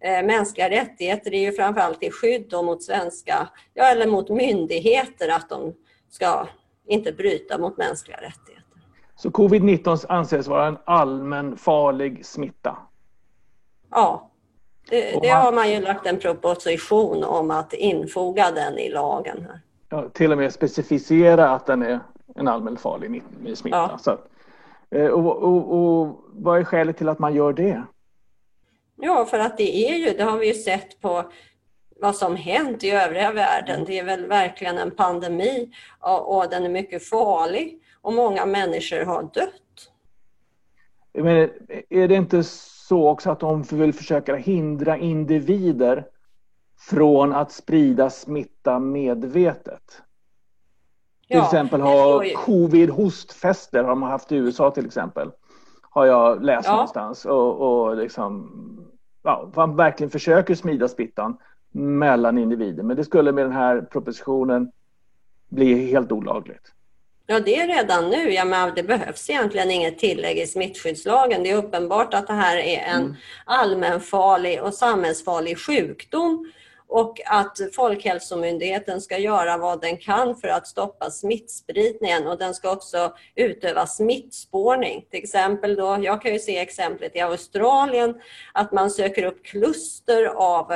eh, 0.00 0.26
mänskliga 0.26 0.70
rättigheter 0.70 1.34
är 1.34 1.40
ju 1.40 1.52
framförallt 1.52 2.00
till 2.00 2.12
skydd 2.12 2.52
mot 2.52 2.82
svenska, 2.82 3.48
ja, 3.74 3.84
eller 3.84 4.06
mot 4.06 4.28
myndigheter 4.28 5.28
att 5.28 5.48
de 5.48 5.74
ska 6.10 6.46
inte 6.88 7.12
bryta 7.12 7.58
mot 7.58 7.76
mänskliga 7.76 8.16
rättigheter. 8.16 8.72
Så 9.16 9.30
covid-19 9.30 10.06
anses 10.08 10.46
vara 10.46 10.66
en 10.66 10.78
allmän 10.84 11.56
farlig 11.56 12.26
smitta? 12.26 12.76
Ja, 13.90 14.31
det, 14.92 15.18
det, 15.22 15.28
har 15.28 15.52
man 15.52 15.70
ju 15.70 15.80
lagt 15.80 16.06
en 16.06 16.18
proposition 16.18 17.24
om 17.24 17.50
att 17.50 17.72
infoga 17.72 18.50
den 18.50 18.78
i 18.78 18.88
lagen. 18.88 19.46
Här. 19.48 19.60
Ja, 19.88 20.08
till 20.08 20.32
och 20.32 20.38
med 20.38 20.52
specificera 20.52 21.50
att 21.50 21.66
den 21.66 21.82
är 21.82 22.00
en 22.34 22.48
allmänfarlig 22.48 23.22
smitta. 23.54 23.76
Ja. 23.76 23.98
Så, 23.98 24.18
eh, 24.96 25.06
och, 25.06 25.36
och, 25.36 25.78
och, 25.78 26.24
vad 26.32 26.58
är 26.58 26.64
skälet 26.64 26.96
till 26.96 27.08
att 27.08 27.18
man 27.18 27.34
gör 27.34 27.52
det? 27.52 27.82
Ja, 28.96 29.24
för 29.24 29.38
att 29.38 29.56
det 29.56 29.90
är 29.90 29.96
ju, 29.96 30.16
det 30.16 30.22
har 30.22 30.38
vi 30.38 30.46
ju 30.46 30.54
sett 30.54 31.00
på 31.00 31.24
vad 32.00 32.16
som 32.16 32.36
hänt 32.36 32.84
i 32.84 32.90
övriga 32.90 33.32
världen. 33.32 33.84
Det 33.86 33.98
är 33.98 34.04
väl 34.04 34.26
verkligen 34.26 34.78
en 34.78 34.90
pandemi 34.90 35.70
och, 36.00 36.36
och 36.36 36.50
den 36.50 36.64
är 36.64 36.70
mycket 36.70 37.08
farlig 37.08 37.82
och 38.00 38.12
många 38.12 38.46
människor 38.46 39.04
har 39.04 39.22
dött. 39.22 39.90
Men 41.12 41.50
är 41.88 42.08
det 42.08 42.14
inte 42.14 42.42
så 42.92 43.08
också 43.08 43.30
att 43.30 43.40
de 43.40 43.62
vill 43.62 43.92
försöka 43.92 44.36
hindra 44.36 44.96
individer 44.96 46.06
från 46.78 47.32
att 47.32 47.52
sprida 47.52 48.10
smitta 48.10 48.78
medvetet. 48.78 49.82
Till 51.28 51.36
ja, 51.36 51.44
exempel 51.44 51.80
har 51.80 52.34
covid-hostfester 52.34 53.82
har 53.82 53.88
de 53.88 54.02
haft 54.02 54.32
i 54.32 54.36
USA 54.36 54.70
till 54.70 54.86
exempel. 54.86 55.30
Har 55.82 56.06
jag 56.06 56.44
läst 56.44 56.68
ja. 56.68 56.72
någonstans. 56.72 57.24
Och, 57.24 57.60
och 57.60 57.96
liksom, 57.96 58.50
ja, 59.22 59.50
man 59.56 59.76
verkligen 59.76 60.10
försöker 60.10 60.54
smida 60.54 60.88
smittan 60.88 61.36
mellan 61.70 62.38
individer. 62.38 62.82
Men 62.82 62.96
det 62.96 63.04
skulle 63.04 63.32
med 63.32 63.44
den 63.44 63.52
här 63.52 63.80
propositionen 63.80 64.72
bli 65.48 65.90
helt 65.90 66.12
olagligt. 66.12 66.72
Ja, 67.32 67.40
det 67.40 67.56
är 67.56 67.66
redan 67.66 68.10
nu. 68.10 68.32
Ja, 68.32 68.44
men 68.44 68.74
det 68.74 68.82
behövs 68.82 69.30
egentligen 69.30 69.70
inget 69.70 69.98
tillägg 69.98 70.38
i 70.38 70.46
smittskyddslagen. 70.46 71.42
Det 71.42 71.50
är 71.50 71.56
uppenbart 71.56 72.14
att 72.14 72.26
det 72.26 72.32
här 72.32 72.56
är 72.56 72.78
en 72.78 73.02
mm. 73.02 73.14
allmänfarlig 73.44 74.62
och 74.62 74.74
samhällsfarlig 74.74 75.58
sjukdom 75.58 76.52
och 76.88 77.20
att 77.26 77.58
Folkhälsomyndigheten 77.76 79.00
ska 79.00 79.18
göra 79.18 79.56
vad 79.56 79.80
den 79.80 79.96
kan 79.96 80.36
för 80.36 80.48
att 80.48 80.66
stoppa 80.66 81.10
smittspridningen 81.10 82.26
och 82.26 82.38
den 82.38 82.54
ska 82.54 82.72
också 82.72 83.12
utöva 83.34 83.86
smittspårning. 83.86 85.04
Till 85.10 85.22
exempel 85.22 85.76
då, 85.76 85.98
jag 86.02 86.22
kan 86.22 86.32
ju 86.32 86.38
se 86.38 86.58
exemplet 86.58 87.16
i 87.16 87.20
Australien 87.20 88.14
att 88.52 88.72
man 88.72 88.90
söker 88.90 89.24
upp 89.24 89.44
kluster 89.44 90.24
av 90.24 90.72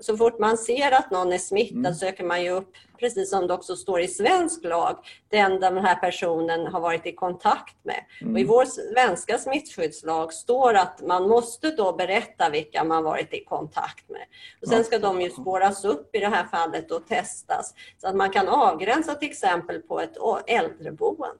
så 0.00 0.16
fort 0.16 0.38
man 0.38 0.58
ser 0.58 0.92
att 0.92 1.10
någon 1.10 1.32
är 1.32 1.38
smittad 1.38 1.78
mm. 1.78 1.94
söker 1.94 2.24
man 2.24 2.42
ju 2.42 2.50
upp, 2.50 2.72
precis 2.98 3.30
som 3.30 3.46
det 3.46 3.54
också 3.54 3.76
står 3.76 4.00
i 4.00 4.08
svensk 4.08 4.64
lag, 4.64 4.96
den 5.28 5.60
den 5.60 5.78
här 5.78 5.94
personen 5.94 6.66
har 6.66 6.80
varit 6.80 7.06
i 7.06 7.12
kontakt 7.12 7.76
med. 7.82 8.04
Mm. 8.20 8.34
Och 8.34 8.40
I 8.40 8.44
vår 8.44 8.64
svenska 8.64 9.38
smittskyddslag 9.38 10.32
står 10.32 10.74
att 10.74 11.02
man 11.06 11.28
måste 11.28 11.70
då 11.70 11.92
berätta 11.92 12.50
vilka 12.50 12.84
man 12.84 13.04
varit 13.04 13.34
i 13.34 13.44
kontakt 13.44 14.08
med. 14.08 14.22
Och 14.62 14.68
Sen 14.68 14.84
ska 14.84 14.98
de 14.98 15.20
ju 15.20 15.30
spåras 15.30 15.84
upp 15.84 16.14
i 16.14 16.18
det 16.18 16.28
här 16.28 16.44
fallet 16.44 16.90
och 16.90 17.06
testas 17.06 17.74
så 18.00 18.08
att 18.08 18.16
man 18.16 18.30
kan 18.30 18.48
avgränsa 18.48 19.14
till 19.14 19.28
exempel 19.28 19.82
på 19.82 20.00
ett 20.00 20.16
äldreboende. 20.46 21.38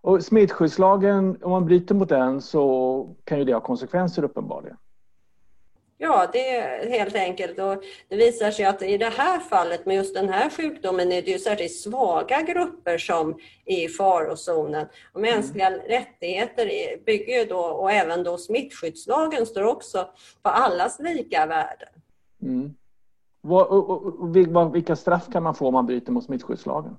Och 0.00 0.24
smittskyddslagen, 0.24 1.38
om 1.42 1.50
man 1.50 1.64
bryter 1.64 1.94
mot 1.94 2.08
den 2.08 2.42
så 2.42 3.16
kan 3.24 3.38
ju 3.38 3.44
det 3.44 3.52
ha 3.52 3.60
konsekvenser 3.60 4.24
uppenbarligen. 4.24 4.76
Ja, 6.00 6.28
det 6.32 6.56
är 6.56 6.90
helt 6.90 7.14
enkelt. 7.14 7.58
Och 7.58 7.82
det 8.08 8.16
visar 8.16 8.50
sig 8.50 8.64
att 8.64 8.82
i 8.82 8.98
det 8.98 9.12
här 9.16 9.38
fallet 9.38 9.86
med 9.86 9.96
just 9.96 10.14
den 10.14 10.28
här 10.28 10.50
sjukdomen 10.50 11.12
är 11.12 11.22
det 11.22 11.30
ju 11.30 11.38
särskilt 11.38 11.72
svaga 11.72 12.42
grupper 12.42 12.98
som 12.98 13.38
är 13.64 13.84
i 13.84 13.88
farozonen. 13.88 14.86
Och 15.12 15.20
mänskliga 15.20 15.66
mm. 15.66 15.80
rättigheter 15.80 16.66
bygger 17.06 17.38
ju 17.38 17.44
då, 17.44 17.58
och 17.58 17.92
även 17.92 18.24
då 18.24 18.38
smittskyddslagen 18.38 19.46
står 19.46 19.62
också 19.62 20.08
på 20.42 20.50
allas 20.50 20.98
lika 21.00 21.46
värde. 21.46 21.88
Mm. 22.42 22.74
vilka 24.72 24.96
straff 24.96 25.32
kan 25.32 25.42
man 25.42 25.54
få 25.54 25.66
om 25.66 25.74
man 25.74 25.86
bryter 25.86 26.12
mot 26.12 26.24
smittskyddslagen? 26.24 26.96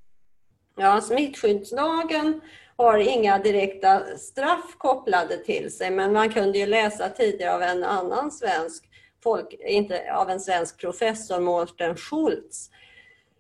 Ja, 0.75 1.01
smittskyddslagen 1.01 2.41
har 2.75 2.98
inga 2.98 3.38
direkta 3.38 4.18
straff 4.18 4.75
kopplade 4.77 5.38
till 5.38 5.72
sig, 5.72 5.91
men 5.91 6.13
man 6.13 6.29
kunde 6.29 6.58
ju 6.58 6.65
läsa 6.65 7.10
tidigare 7.10 7.56
av 7.56 7.62
en 7.62 7.84
annan 7.84 8.32
svensk 8.32 8.88
folk, 9.23 9.53
inte 9.59 10.13
av 10.13 10.29
en 10.29 10.39
svensk 10.39 10.79
professor, 10.79 11.39
Mårten 11.39 11.95
Schultz, 11.95 12.69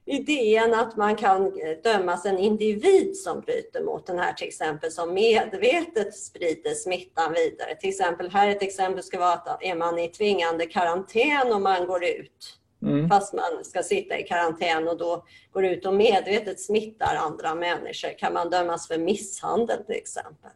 idén 0.05 0.73
att 0.73 0.97
man 0.97 1.15
kan 1.15 1.51
dömas 1.83 2.25
en 2.25 2.37
individ 2.37 3.17
som 3.17 3.41
bryter 3.41 3.83
mot 3.83 4.07
den 4.07 4.19
här 4.19 4.33
till 4.33 4.47
exempel 4.47 4.91
som 4.91 5.13
medvetet 5.13 6.15
sprider 6.15 6.73
smittan 6.73 7.33
vidare. 7.33 7.75
Till 7.75 7.89
exempel 7.89 8.29
här 8.29 8.49
ett 8.49 8.61
exempel 8.61 9.03
ska 9.03 9.19
vara 9.19 9.33
att 9.33 9.63
är 9.63 9.75
man 9.75 9.99
i 9.99 10.07
tvingande 10.07 10.65
karantän 10.65 11.53
och 11.53 11.61
man 11.61 11.85
går 11.85 12.03
ut 12.03 12.59
mm. 12.81 13.09
fast 13.09 13.33
man 13.33 13.65
ska 13.65 13.83
sitta 13.83 14.19
i 14.19 14.23
karantän 14.23 14.87
och 14.87 14.97
då 14.97 15.25
går 15.51 15.65
ut 15.65 15.85
och 15.85 15.93
medvetet 15.93 16.61
smittar 16.61 17.15
andra 17.15 17.55
människor 17.55 18.17
kan 18.17 18.33
man 18.33 18.49
dömas 18.49 18.87
för 18.87 18.97
misshandel 18.97 19.83
till 19.85 19.95
exempel. 19.95 20.51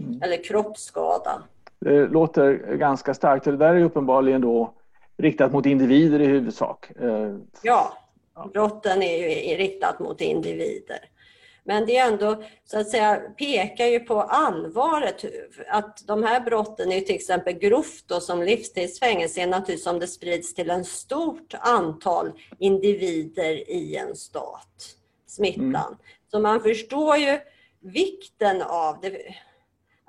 Mm. 0.00 0.22
Eller 0.22 0.44
kroppsskada. 0.44 1.42
Det 1.80 2.06
låter 2.06 2.76
ganska 2.76 3.14
starkt. 3.14 3.44
Det 3.44 3.56
där 3.56 3.74
är 3.74 3.84
uppenbarligen 3.84 4.40
då 4.40 4.74
riktat 5.18 5.52
mot 5.52 5.66
individer 5.66 6.20
i 6.20 6.26
huvudsak. 6.26 6.90
Eh, 7.00 7.36
ja, 7.62 7.92
brotten 8.52 9.02
är 9.02 9.50
ju 9.50 9.56
riktat 9.56 9.98
mot 9.98 10.20
individer. 10.20 10.98
Men 11.64 11.86
det 11.86 11.96
är 11.96 12.12
ändå, 12.12 12.42
så 12.64 12.78
att 12.78 12.88
säga, 12.88 13.20
pekar 13.38 13.86
ju 13.86 14.00
på 14.00 14.22
allvaret 14.22 15.24
att 15.68 16.06
de 16.06 16.22
här 16.22 16.40
brotten 16.40 16.92
är 16.92 17.00
till 17.00 17.14
exempel 17.14 17.52
grovt 17.52 18.04
då, 18.06 18.20
som 18.20 18.42
livstidsfängelse 18.42 19.40
är 19.40 19.46
naturligtvis 19.46 19.86
om 19.86 19.98
det 19.98 20.06
sprids 20.06 20.54
till 20.54 20.70
en 20.70 20.84
stort 20.84 21.54
antal 21.60 22.32
individer 22.58 23.70
i 23.70 23.96
en 23.96 24.16
stat, 24.16 24.96
smittan. 25.26 25.64
Mm. 25.64 25.98
Så 26.30 26.40
man 26.40 26.60
förstår 26.60 27.16
ju 27.16 27.38
vikten 27.80 28.62
av 28.62 28.96
det 29.02 29.34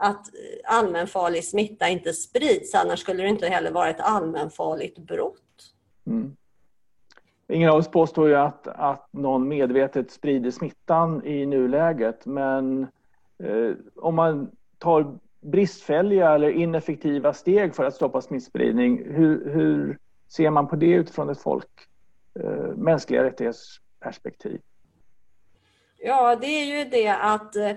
att 0.02 0.26
allmänfarlig 0.64 1.44
smitta 1.44 1.90
inte 1.90 2.14
sprids, 2.14 2.76
annars 2.76 3.00
skulle 3.00 3.24
det 3.24 3.30
inte 3.30 3.48
heller 3.48 3.72
vara 3.72 3.90
ett 3.90 4.00
allmänfarligt 4.00 4.98
brott. 4.98 5.74
Mm. 6.08 6.36
Ingen 7.48 7.70
av 7.70 7.78
oss 7.78 7.88
påstår 7.88 8.28
ju 8.28 8.36
att, 8.36 8.68
att 8.68 9.08
någon 9.12 9.48
medvetet 9.48 10.12
sprider 10.12 10.52
smittan 10.52 11.26
i 11.26 11.46
nuläget, 11.46 12.26
men 12.26 12.88
eh, 13.44 13.72
om 13.96 14.16
man 14.16 14.52
tar 14.78 15.20
bristfälliga 15.42 16.32
eller 16.32 16.50
ineffektiva 16.50 17.34
steg 17.34 17.76
för 17.76 17.86
att 17.86 17.96
stoppa 17.96 18.22
smittspridning. 18.22 19.14
Hur, 19.14 19.54
hur 19.54 19.98
ser 20.28 20.50
man 20.50 20.68
på 20.68 20.76
det 20.76 20.92
utifrån 20.92 21.30
ett 21.30 21.42
folk, 21.42 21.88
eh, 22.40 22.76
mänskliga 22.76 23.24
rättighetsperspektiv? 23.24 24.62
Ja, 25.98 26.36
det 26.36 26.48
är 26.48 26.66
ju 26.66 26.90
det 26.90 27.10
att 27.10 27.56
eh, 27.56 27.72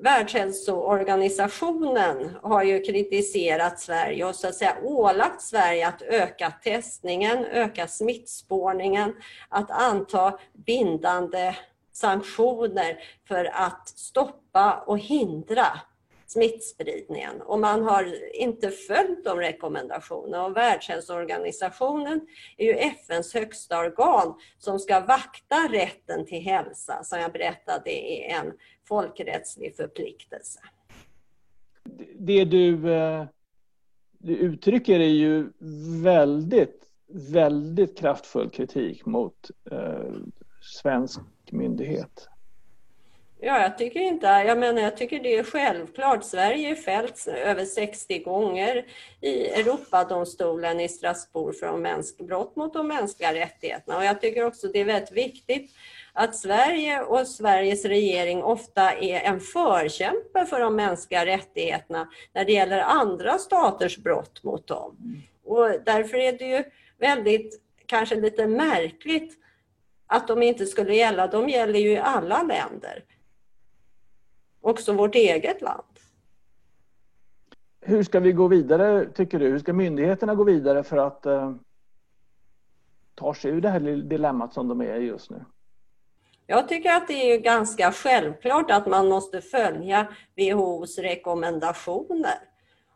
Världshälsoorganisationen 0.00 2.36
har 2.42 2.62
ju 2.62 2.82
kritiserat 2.82 3.80
Sverige 3.80 4.24
och 4.24 4.34
så 4.34 4.48
att 4.48 4.54
säga 4.54 4.76
ålagt 4.82 5.42
Sverige 5.42 5.88
att 5.88 6.02
öka 6.02 6.50
testningen, 6.50 7.44
öka 7.44 7.88
smittspårningen, 7.88 9.14
att 9.48 9.70
anta 9.70 10.38
bindande 10.66 11.56
sanktioner 11.92 12.98
för 13.28 13.44
att 13.44 13.88
stoppa 13.88 14.84
och 14.86 14.98
hindra 14.98 15.66
smittspridningen 16.32 17.42
och 17.42 17.58
man 17.58 17.82
har 17.82 18.34
inte 18.34 18.70
följt 18.70 19.24
de 19.24 19.38
rekommendationerna 19.38 20.44
och 20.44 20.56
Världshälsoorganisationen 20.56 22.20
är 22.56 22.66
ju 22.66 22.72
FNs 22.72 23.34
högsta 23.34 23.78
organ 23.78 24.34
som 24.58 24.78
ska 24.78 25.00
vakta 25.00 25.56
rätten 25.70 26.26
till 26.26 26.42
hälsa 26.42 27.04
som 27.04 27.18
jag 27.18 27.32
berättade 27.32 27.90
är 27.90 28.40
en 28.40 28.52
folkrättslig 28.88 29.76
förpliktelse. 29.76 30.60
Det 32.18 32.44
du, 32.44 32.92
eh, 32.92 33.24
du 34.18 34.36
uttrycker 34.36 35.00
är 35.00 35.14
ju 35.14 35.52
väldigt, 36.02 36.82
väldigt 37.32 37.98
kraftfull 37.98 38.50
kritik 38.50 39.06
mot 39.06 39.50
eh, 39.70 40.12
svensk 40.60 41.20
myndighet. 41.50 42.28
Ja, 43.44 43.60
jag 43.62 43.78
tycker 43.78 44.00
inte, 44.00 44.26
jag 44.26 44.58
menar 44.58 44.82
jag 44.82 44.96
tycker 44.96 45.20
det 45.20 45.38
är 45.38 45.44
självklart. 45.44 46.24
Sverige 46.24 46.70
är 46.70 46.74
fällt 46.74 47.26
över 47.28 47.64
60 47.64 48.18
gånger 48.18 48.84
i 49.20 49.46
Europadomstolen 49.46 50.80
i 50.80 50.88
Strasbourg 50.88 51.58
för 51.58 52.24
brott 52.24 52.56
mot 52.56 52.72
de 52.72 52.88
mänskliga 52.88 53.34
rättigheterna. 53.34 53.96
Och 53.96 54.04
jag 54.04 54.20
tycker 54.20 54.44
också 54.44 54.68
det 54.68 54.80
är 54.80 54.84
väldigt 54.84 55.12
viktigt 55.12 55.70
att 56.12 56.36
Sverige 56.36 57.02
och 57.02 57.26
Sveriges 57.26 57.84
regering 57.84 58.42
ofta 58.42 58.92
är 58.92 59.20
en 59.20 59.40
förkämpe 59.40 60.46
för 60.46 60.60
de 60.60 60.76
mänskliga 60.76 61.26
rättigheterna 61.26 62.08
när 62.32 62.44
det 62.44 62.52
gäller 62.52 62.78
andra 62.78 63.38
staters 63.38 63.98
brott 63.98 64.42
mot 64.42 64.66
dem. 64.66 65.22
Och 65.44 65.68
därför 65.84 66.18
är 66.18 66.32
det 66.32 66.46
ju 66.46 66.64
väldigt, 66.98 67.60
kanske 67.86 68.14
lite 68.14 68.46
märkligt 68.46 69.34
att 70.06 70.28
de 70.28 70.42
inte 70.42 70.66
skulle 70.66 70.94
gälla. 70.94 71.26
De 71.26 71.48
gäller 71.48 71.78
ju 71.78 71.92
i 71.92 71.98
alla 71.98 72.42
länder 72.42 73.04
också 74.62 74.92
vårt 74.92 75.14
eget 75.14 75.62
land. 75.62 75.82
Hur 77.80 78.02
ska 78.02 78.20
vi 78.20 78.32
gå 78.32 78.48
vidare, 78.48 79.06
tycker 79.14 79.38
du? 79.38 79.48
Hur 79.48 79.58
ska 79.58 79.72
myndigheterna 79.72 80.34
gå 80.34 80.44
vidare 80.44 80.82
för 80.82 80.96
att 80.96 81.26
eh, 81.26 81.54
ta 83.14 83.34
sig 83.34 83.50
ur 83.50 83.60
det 83.60 83.68
här 83.68 83.80
dilemmat 83.80 84.52
som 84.52 84.68
de 84.68 84.80
är 84.80 85.00
i 85.00 85.04
just 85.04 85.30
nu? 85.30 85.44
Jag 86.46 86.68
tycker 86.68 86.92
att 86.92 87.08
det 87.08 87.32
är 87.32 87.38
ganska 87.38 87.92
självklart 87.92 88.70
att 88.70 88.86
man 88.86 89.08
måste 89.08 89.40
följa 89.40 90.06
WHOs 90.36 90.98
rekommendationer. 90.98 92.38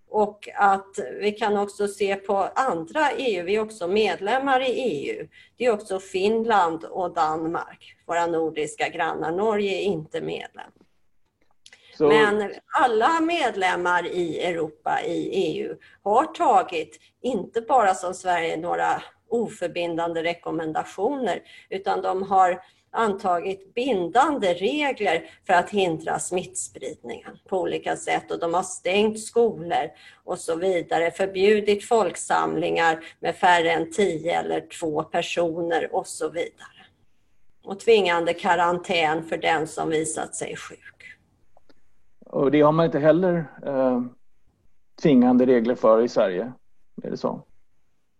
Och 0.08 0.48
att 0.54 0.98
vi 1.20 1.32
kan 1.32 1.56
också 1.56 1.88
se 1.88 2.16
på 2.16 2.36
andra 2.54 3.10
EU, 3.10 3.44
vi 3.44 3.56
är 3.56 3.60
också 3.60 3.88
medlemmar 3.88 4.60
i 4.60 4.72
EU. 4.72 5.28
Det 5.56 5.64
är 5.64 5.72
också 5.72 6.00
Finland 6.00 6.84
och 6.84 7.14
Danmark, 7.14 7.96
våra 8.06 8.26
nordiska 8.26 8.88
grannar. 8.88 9.32
Norge 9.32 9.78
är 9.78 9.82
inte 9.82 10.20
medlem. 10.20 10.70
Så... 11.96 12.08
Men 12.08 12.52
alla 12.80 13.20
medlemmar 13.20 14.06
i 14.06 14.40
Europa, 14.40 15.00
i 15.02 15.28
EU, 15.28 15.76
har 16.02 16.24
tagit, 16.24 17.00
inte 17.22 17.60
bara 17.60 17.94
som 17.94 18.14
Sverige, 18.14 18.56
några 18.56 19.02
oförbindande 19.28 20.22
rekommendationer, 20.22 21.42
utan 21.70 22.02
de 22.02 22.22
har 22.22 22.60
antagit 22.96 23.74
bindande 23.74 24.54
regler 24.54 25.30
för 25.46 25.52
att 25.52 25.70
hindra 25.70 26.18
smittspridningen 26.18 27.38
på 27.48 27.60
olika 27.60 27.96
sätt 27.96 28.30
och 28.30 28.38
de 28.38 28.54
har 28.54 28.62
stängt 28.62 29.20
skolor 29.20 29.90
och 30.24 30.38
så 30.38 30.56
vidare, 30.56 31.10
förbjudit 31.10 31.84
folksamlingar 31.84 33.04
med 33.20 33.36
färre 33.36 33.72
än 33.72 33.92
tio 33.92 34.40
eller 34.40 34.60
två 34.80 35.02
personer 35.02 35.94
och 35.94 36.06
så 36.06 36.28
vidare. 36.28 36.86
Och 37.64 37.80
tvingande 37.80 38.34
karantän 38.34 39.28
för 39.28 39.36
den 39.36 39.66
som 39.66 39.90
visat 39.90 40.34
sig 40.34 40.56
sjuk. 40.56 40.95
Och 42.36 42.50
det 42.50 42.60
har 42.60 42.72
man 42.72 42.86
inte 42.86 42.98
heller 42.98 43.46
eh, 43.66 44.02
tvingande 45.02 45.46
regler 45.46 45.74
för 45.74 46.04
i 46.04 46.08
Sverige. 46.08 46.52
Är 47.02 47.10
det 47.10 47.16
så? 47.16 47.42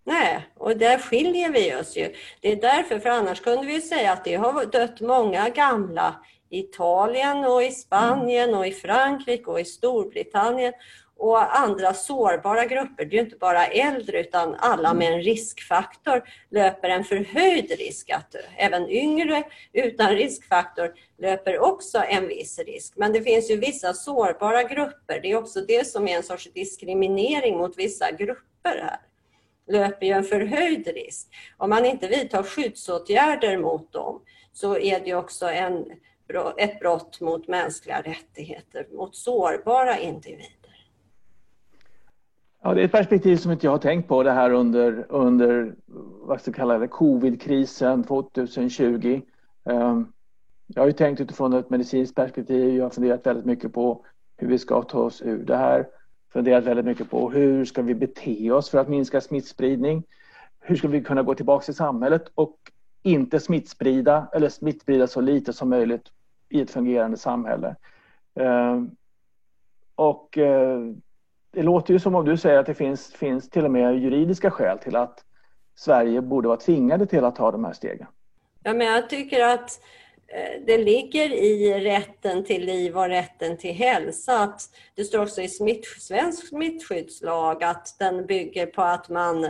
Nej, 0.04 0.46
och 0.56 0.76
där 0.76 0.98
skiljer 0.98 1.52
vi 1.52 1.74
oss 1.74 1.96
ju. 1.96 2.12
Det 2.40 2.52
är 2.52 2.56
därför, 2.56 2.98
för 2.98 3.10
annars 3.10 3.40
kunde 3.40 3.66
vi 3.66 3.80
säga 3.80 4.12
att 4.12 4.24
det 4.24 4.34
har 4.34 4.66
dött 4.66 5.00
många 5.00 5.48
gamla 5.48 6.14
i 6.50 6.58
Italien 6.58 7.44
och 7.44 7.62
i 7.62 7.70
Spanien 7.70 8.54
och 8.54 8.66
i 8.66 8.72
Frankrike 8.72 9.50
och 9.50 9.60
i 9.60 9.64
Storbritannien 9.64 10.72
och 11.18 11.58
andra 11.58 11.94
sårbara 11.94 12.64
grupper. 12.64 13.04
Det 13.04 13.16
är 13.16 13.20
inte 13.20 13.36
bara 13.36 13.66
äldre 13.66 14.20
utan 14.20 14.54
alla 14.54 14.94
med 14.94 15.12
en 15.12 15.22
riskfaktor 15.22 16.22
löper 16.50 16.88
en 16.88 17.04
förhöjd 17.04 17.70
risk 17.78 18.10
att 18.10 18.30
dö. 18.30 18.38
Även 18.56 18.90
yngre 18.90 19.44
utan 19.72 20.10
riskfaktor 20.10 20.94
löper 21.18 21.58
också 21.58 22.02
en 22.08 22.28
viss 22.28 22.58
risk. 22.58 22.92
Men 22.96 23.12
det 23.12 23.22
finns 23.22 23.50
ju 23.50 23.56
vissa 23.56 23.94
sårbara 23.94 24.62
grupper. 24.62 25.20
Det 25.22 25.30
är 25.30 25.36
också 25.36 25.60
det 25.60 25.86
som 25.86 26.08
är 26.08 26.16
en 26.16 26.22
sorts 26.22 26.52
diskriminering 26.54 27.58
mot 27.58 27.78
vissa 27.78 28.10
grupper 28.10 28.46
här 28.64 29.00
löper 29.68 30.06
ju 30.06 30.12
en 30.12 30.24
förhöjd 30.24 30.86
risk. 30.86 31.28
Om 31.56 31.70
man 31.70 31.84
inte 31.84 32.08
vidtar 32.08 32.42
skyddsåtgärder 32.42 33.58
mot 33.58 33.92
dem 33.92 34.22
så 34.52 34.78
är 34.78 35.00
det 35.00 35.14
också 35.14 35.46
en, 35.46 35.84
ett 36.56 36.80
brott 36.80 37.20
mot 37.20 37.48
mänskliga 37.48 38.00
rättigheter 38.00 38.86
mot 38.92 39.16
sårbara 39.16 39.98
individer. 39.98 40.55
Ja, 42.66 42.74
det 42.74 42.80
är 42.80 42.84
ett 42.84 42.92
perspektiv 42.92 43.36
som 43.36 43.52
inte 43.52 43.66
jag 43.66 43.72
har 43.72 43.78
tänkt 43.78 44.08
på 44.08 44.22
det 44.22 44.32
här 44.32 44.50
under, 44.50 45.06
under 45.08 45.74
vad 46.22 46.40
ska 46.40 46.52
kalla 46.52 46.78
det, 46.78 46.88
covidkrisen 46.88 48.04
2020. 48.04 49.20
Ehm, 49.70 50.12
jag 50.66 50.82
har 50.82 50.86
ju 50.86 50.92
tänkt 50.92 51.20
utifrån 51.20 51.52
ett 51.52 51.70
medicinskt 51.70 52.16
perspektiv. 52.16 52.76
Jag 52.76 52.84
har 52.84 52.90
funderat 52.90 53.26
väldigt 53.26 53.44
mycket 53.44 53.72
på 53.72 54.04
hur 54.36 54.48
vi 54.48 54.58
ska 54.58 54.82
ta 54.82 54.98
oss 54.98 55.22
ur 55.22 55.44
det 55.44 55.56
här. 55.56 55.86
Funderat 56.32 56.64
väldigt 56.64 56.84
mycket 56.84 57.10
på 57.10 57.30
hur 57.30 57.64
ska 57.64 57.82
vi 57.82 57.94
bete 57.94 58.50
oss 58.50 58.70
för 58.70 58.78
att 58.78 58.88
minska 58.88 59.20
smittspridning? 59.20 60.04
Hur 60.60 60.76
ska 60.76 60.88
vi 60.88 61.02
kunna 61.02 61.22
gå 61.22 61.34
tillbaka 61.34 61.64
till 61.64 61.74
samhället 61.74 62.24
och 62.34 62.56
inte 63.02 63.40
smittsprida 63.40 64.28
eller 64.32 64.48
smittsprida 64.48 65.06
så 65.06 65.20
lite 65.20 65.52
som 65.52 65.68
möjligt 65.68 66.06
i 66.48 66.60
ett 66.60 66.70
fungerande 66.70 67.16
samhälle? 67.16 67.76
Ehm, 68.34 68.90
och 69.94 70.38
eh, 70.38 70.80
det 71.56 71.62
låter 71.62 71.92
ju 71.92 72.00
som 72.00 72.14
om 72.14 72.24
du 72.24 72.36
säger 72.36 72.58
att 72.58 72.66
det 72.66 72.74
finns, 72.74 73.12
finns 73.12 73.50
till 73.50 73.64
och 73.64 73.70
med 73.70 73.98
juridiska 73.98 74.50
skäl 74.50 74.78
till 74.78 74.96
att 74.96 75.24
Sverige 75.76 76.22
borde 76.22 76.48
vara 76.48 76.60
tvingade 76.60 77.06
till 77.06 77.24
att 77.24 77.36
ta 77.36 77.50
de 77.50 77.64
här 77.64 77.72
stegen. 77.72 78.06
Ja, 78.62 78.74
men 78.74 78.86
jag 78.86 79.10
tycker 79.10 79.44
att 79.44 79.80
eh, 80.28 80.62
det 80.66 80.78
ligger 80.78 81.32
i 81.32 81.80
rätten 81.80 82.44
till 82.44 82.66
liv 82.66 82.98
och 82.98 83.08
rätten 83.08 83.56
till 83.56 83.74
hälsa. 83.74 84.40
Att 84.40 84.60
det 84.94 85.04
står 85.04 85.22
också 85.22 85.42
i 85.42 85.48
smitt, 85.48 85.86
svensk 85.86 86.48
smittskyddslag 86.48 87.64
att 87.64 87.96
den 87.98 88.26
bygger 88.26 88.66
på 88.66 88.82
att 88.82 89.08
man 89.08 89.44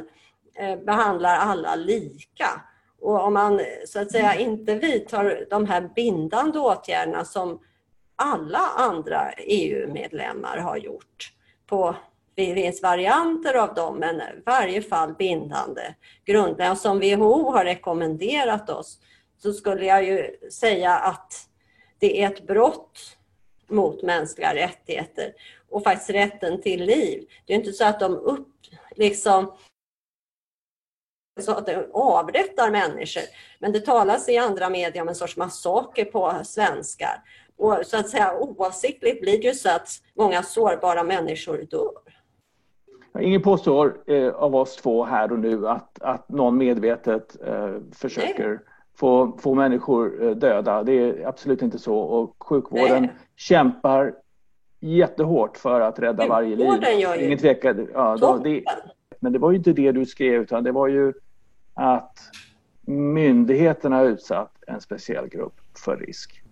eh, 0.55 0.79
behandlar 0.85 1.37
alla 1.37 1.75
lika. 1.75 2.63
Och 3.01 3.25
om 3.25 3.35
man 3.35 3.61
så 3.87 4.01
att 4.01 4.13
säga 4.13 4.35
inte 4.35 4.75
vidtar 4.75 5.47
de 5.51 5.67
här 5.67 5.91
bindande 5.95 6.59
åtgärderna 6.59 7.25
som 7.25 7.61
alla 8.17 8.63
andra 8.77 9.33
EU-medlemmar 9.33 10.59
har 10.59 10.77
gjort, 10.77 11.36
på 11.67 11.97
det 12.35 12.55
finns 12.55 12.83
varianter 12.83 13.55
av 13.55 13.75
dem, 13.75 13.99
men 13.99 14.21
i 14.21 14.43
varje 14.47 14.83
fall 14.83 15.15
bindande 15.15 15.95
grundläggande. 16.25 16.81
Som 16.81 17.01
WHO 17.01 17.51
har 17.51 17.65
rekommenderat 17.65 18.71
oss 18.71 18.99
så 19.39 19.53
skulle 19.53 19.85
jag 19.87 20.05
ju 20.05 20.37
säga 20.51 20.99
att 20.99 21.49
det 21.99 22.23
är 22.23 22.27
ett 22.27 22.47
brott 22.47 23.17
mot 23.69 24.03
mänskliga 24.03 24.55
rättigheter 24.55 25.33
och 25.71 25.83
faktiskt 25.83 26.11
rätten 26.11 26.63
till 26.63 26.85
liv. 26.85 27.29
Det 27.45 27.53
är 27.53 27.57
inte 27.57 27.73
så 27.73 27.85
att 27.85 28.01
de 28.01 28.17
upp, 28.17 28.49
liksom, 28.97 29.53
så 31.41 31.53
att 31.53 31.67
de 31.67 31.91
avrättar 31.93 32.71
människor, 32.71 33.23
men 33.59 33.73
det 33.73 33.81
talas 33.81 34.29
i 34.29 34.37
andra 34.37 34.71
medier 34.71 35.03
om 35.03 35.09
en 35.09 35.15
sorts 35.15 35.37
massaker 35.37 36.05
på 36.05 36.41
svenskar. 36.45 37.23
Och 37.57 37.77
så 37.85 37.97
att 37.97 38.09
säga 38.09 38.39
oavsiktligt 38.39 39.21
blir 39.21 39.39
det 39.39 39.49
ju 39.49 39.55
så 39.55 39.69
att 39.69 39.89
många 40.15 40.43
sårbara 40.43 41.03
människor 41.03 41.67
dör. 41.71 42.17
Ingen 43.21 43.43
påstår 43.43 43.97
eh, 44.07 44.29
av 44.29 44.57
oss 44.57 44.77
två 44.77 45.05
här 45.05 45.33
och 45.33 45.39
nu 45.39 45.69
att, 45.69 46.03
att 46.03 46.29
någon 46.29 46.57
medvetet 46.57 47.37
eh, 47.47 47.77
försöker 47.93 48.61
få, 48.97 49.39
få 49.39 49.55
människor 49.55 50.25
eh, 50.25 50.31
döda. 50.31 50.83
Det 50.83 50.93
är 50.93 51.27
absolut 51.27 51.63
inte 51.63 51.79
så. 51.79 51.99
Och 51.99 52.37
sjukvården 52.39 53.03
Nej. 53.03 53.13
kämpar 53.37 54.15
jättehårt 54.81 55.57
för 55.57 55.81
att 55.81 55.99
rädda 55.99 56.27
varje 56.27 56.57
liv. 56.57 56.69
Gör 56.99 57.23
Ingen 57.23 57.39
tvekan. 57.39 57.89
Ja, 57.95 58.17
då, 58.17 58.37
det, 58.37 58.65
men 59.21 59.33
det 59.33 59.39
var 59.39 59.51
ju 59.51 59.57
inte 59.57 59.73
det 59.73 59.93
du 59.93 60.07
skrev 60.07 60.43
utan 60.43 60.65
det 60.65 60.73
var 60.73 60.89
ju 60.89 61.13
att 61.75 62.19
myndigheterna 62.87 63.97
har 63.97 64.05
utsatt 64.05 64.53
en 64.67 64.81
speciell 64.81 65.29
grupp 65.29 65.61
för 65.85 65.97
risk. 65.97 66.43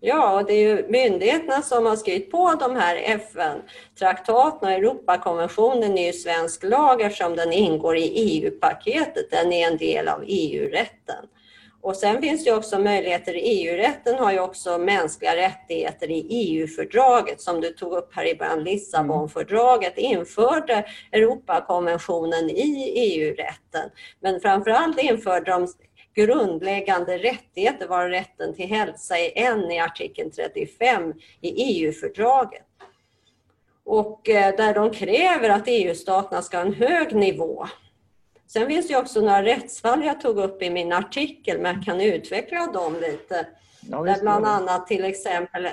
Ja, 0.00 0.40
och 0.40 0.46
det 0.46 0.52
är 0.52 0.68
ju 0.68 0.88
myndigheterna 0.88 1.62
som 1.62 1.86
har 1.86 1.96
skrivit 1.96 2.30
på 2.30 2.54
de 2.60 2.76
här 2.76 2.96
FN-traktaterna. 2.96 4.74
Europakonventionen 4.74 5.98
är 5.98 6.06
ju 6.06 6.12
svensk 6.12 6.62
lag 6.62 7.00
eftersom 7.00 7.36
den 7.36 7.52
ingår 7.52 7.96
i 7.96 8.12
EU-paketet. 8.14 9.30
Den 9.30 9.52
är 9.52 9.70
en 9.70 9.76
del 9.76 10.08
av 10.08 10.24
EU-rätten. 10.26 11.24
Och 11.86 11.96
sen 11.96 12.20
finns 12.22 12.44
det 12.44 12.52
också 12.52 12.78
möjligheter, 12.78 13.34
EU-rätten 13.36 14.14
har 14.18 14.32
ju 14.32 14.40
också 14.40 14.78
mänskliga 14.78 15.36
rättigheter 15.36 16.10
i 16.10 16.26
EU-fördraget 16.30 17.40
som 17.40 17.60
du 17.60 17.70
tog 17.70 17.92
upp 17.92 18.14
här 18.14 18.26
i 18.26 18.34
början, 18.34 18.64
Lissabonfördraget 18.64 19.98
införde 19.98 20.84
Europakonventionen 21.12 22.50
i 22.50 22.92
EU-rätten. 22.96 23.90
Men 24.20 24.40
framförallt 24.40 24.98
införde 24.98 25.50
de 25.50 25.68
grundläggande 26.16 27.18
rättigheter 27.18 27.86
var 27.86 28.08
rätten 28.08 28.54
till 28.54 28.68
hälsa 28.68 29.18
är 29.18 29.38
en 29.38 29.70
i 29.70 29.80
artikel 29.80 30.30
35 30.30 31.14
i 31.40 31.48
EU-fördraget. 31.48 32.66
Och 33.84 34.28
eh, 34.28 34.56
där 34.56 34.74
de 34.74 34.90
kräver 34.90 35.50
att 35.50 35.64
EU-staterna 35.66 36.42
ska 36.42 36.56
ha 36.56 36.64
en 36.64 36.74
hög 36.74 37.14
nivå. 37.14 37.66
Sen 38.46 38.66
finns 38.66 38.88
det 38.88 38.96
också 38.96 39.20
några 39.20 39.42
rättsfall 39.42 40.04
jag 40.04 40.20
tog 40.20 40.38
upp 40.38 40.62
i 40.62 40.70
min 40.70 40.92
artikel, 40.92 41.60
men 41.60 41.74
jag 41.74 41.84
kan 41.84 42.00
utveckla 42.00 42.66
dem 42.66 42.96
lite. 43.00 43.46
Ja, 43.90 44.02
där 44.02 44.20
bland 44.20 44.46
annat 44.46 44.86
till 44.86 45.04
exempel 45.04 45.68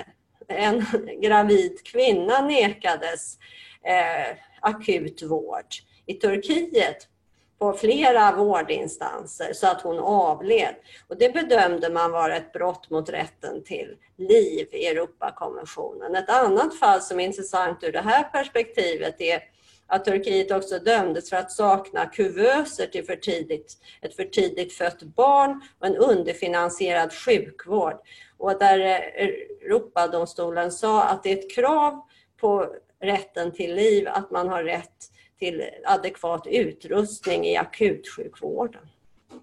en 0.48 0.86
gravid 1.22 1.84
kvinna 1.84 2.40
nekades 2.40 3.38
eh, 3.82 4.36
akut 4.60 5.22
vård 5.22 5.66
i 6.06 6.14
Turkiet 6.14 7.08
på 7.58 7.72
flera 7.72 8.36
vårdinstanser 8.36 9.52
så 9.52 9.66
att 9.66 9.80
hon 9.80 9.98
avled. 9.98 10.74
Och 11.08 11.18
det 11.18 11.32
bedömde 11.32 11.90
man 11.90 12.10
vara 12.10 12.36
ett 12.36 12.52
brott 12.52 12.90
mot 12.90 13.08
rätten 13.08 13.64
till 13.64 13.96
liv 14.18 14.68
i 14.72 14.86
Europakonventionen. 14.86 16.14
Ett 16.14 16.30
annat 16.30 16.78
fall 16.78 17.00
som 17.00 17.20
är 17.20 17.24
intressant 17.24 17.84
ur 17.84 17.92
det 17.92 18.00
här 18.00 18.22
perspektivet 18.22 19.20
är 19.20 19.42
att 19.86 20.04
Turkiet 20.04 20.50
också 20.50 20.78
dömdes 20.78 21.30
för 21.30 21.36
att 21.36 21.52
sakna 21.52 22.06
kuvöser 22.06 22.86
till 22.86 23.04
för 23.04 23.16
tidigt, 23.16 23.76
ett 24.02 24.16
för 24.16 24.24
tidigt 24.24 24.72
fött 24.72 25.02
barn 25.02 25.60
och 25.78 25.86
en 25.86 25.96
underfinansierad 25.96 27.12
sjukvård. 27.12 27.96
Och 28.38 28.58
där 28.58 28.78
eh, 28.78 29.28
Europadomstolen 29.66 30.72
sa 30.72 31.02
att 31.02 31.22
det 31.22 31.32
är 31.32 31.36
ett 31.36 31.54
krav 31.54 32.00
på 32.40 32.74
rätten 33.02 33.52
till 33.52 33.74
liv 33.74 34.08
att 34.08 34.30
man 34.30 34.48
har 34.48 34.64
rätt 34.64 35.10
till 35.44 35.62
adekvat 35.84 36.46
utrustning 36.46 37.44
i 37.44 37.56
akutsjukvården. 37.56 38.80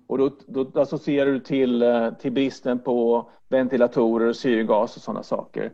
Och 0.07 0.17
då, 0.17 0.31
då 0.47 0.81
associerar 0.81 1.31
du 1.31 1.39
till, 1.39 1.81
eh, 1.81 2.13
till 2.13 2.31
bristen 2.31 2.79
på 2.79 3.29
ventilatorer, 3.49 4.33
syrgas 4.33 4.95
och 4.95 5.01
sådana 5.01 5.23
saker 5.23 5.71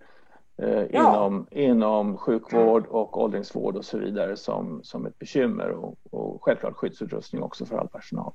eh, 0.58 0.84
ja. 0.92 1.10
inom, 1.10 1.48
inom 1.52 2.18
sjukvård 2.18 2.88
och 2.88 3.22
åldringsvård 3.22 3.76
och 3.76 3.86
så 3.86 3.98
vidare 3.98 4.38
som, 4.38 4.80
som 4.84 5.06
ett 5.06 5.20
bekymmer 5.20 5.70
och, 5.70 5.98
och 6.12 6.44
självklart 6.44 6.76
skyddsutrustning 6.76 7.44
också 7.44 7.66
för 7.66 7.78
all 7.78 7.88
personal. 7.88 8.34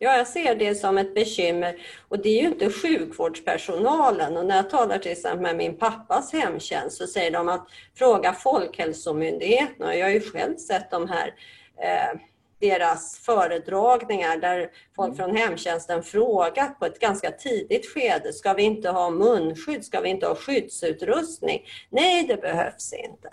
Ja, 0.00 0.16
jag 0.16 0.26
ser 0.26 0.54
det 0.54 0.74
som 0.74 0.98
ett 0.98 1.14
bekymmer. 1.14 1.76
Och 2.08 2.18
det 2.22 2.28
är 2.28 2.42
ju 2.42 2.48
inte 2.48 2.70
sjukvårdspersonalen. 2.70 4.36
Och 4.36 4.46
när 4.46 4.56
jag 4.56 4.70
talar 4.70 4.98
till 4.98 5.12
exempel 5.12 5.40
med 5.40 5.56
min 5.56 5.78
pappas 5.78 6.32
hemtjänst 6.32 6.96
så 6.96 7.06
säger 7.06 7.30
de 7.30 7.48
att 7.48 7.68
fråga 7.94 8.32
Folkhälsomyndigheten. 8.32 9.86
Och 9.86 9.96
jag 9.96 10.06
har 10.06 10.10
ju 10.10 10.20
själv 10.20 10.56
sett 10.56 10.90
de 10.90 11.08
här 11.08 11.34
eh, 11.82 12.20
deras 12.60 13.18
föredragningar 13.18 14.36
där 14.36 14.70
folk 14.96 15.16
från 15.16 15.36
hemtjänsten 15.36 16.02
frågat 16.02 16.78
på 16.78 16.86
ett 16.86 17.00
ganska 17.00 17.30
tidigt 17.30 17.86
skede, 17.94 18.32
ska 18.32 18.52
vi 18.52 18.62
inte 18.62 18.90
ha 18.90 19.10
munskydd, 19.10 19.84
ska 19.84 20.00
vi 20.00 20.08
inte 20.08 20.26
ha 20.26 20.34
skyddsutrustning? 20.34 21.62
Nej, 21.90 22.26
det 22.26 22.36
behövs 22.36 22.92
inte. 22.92 23.30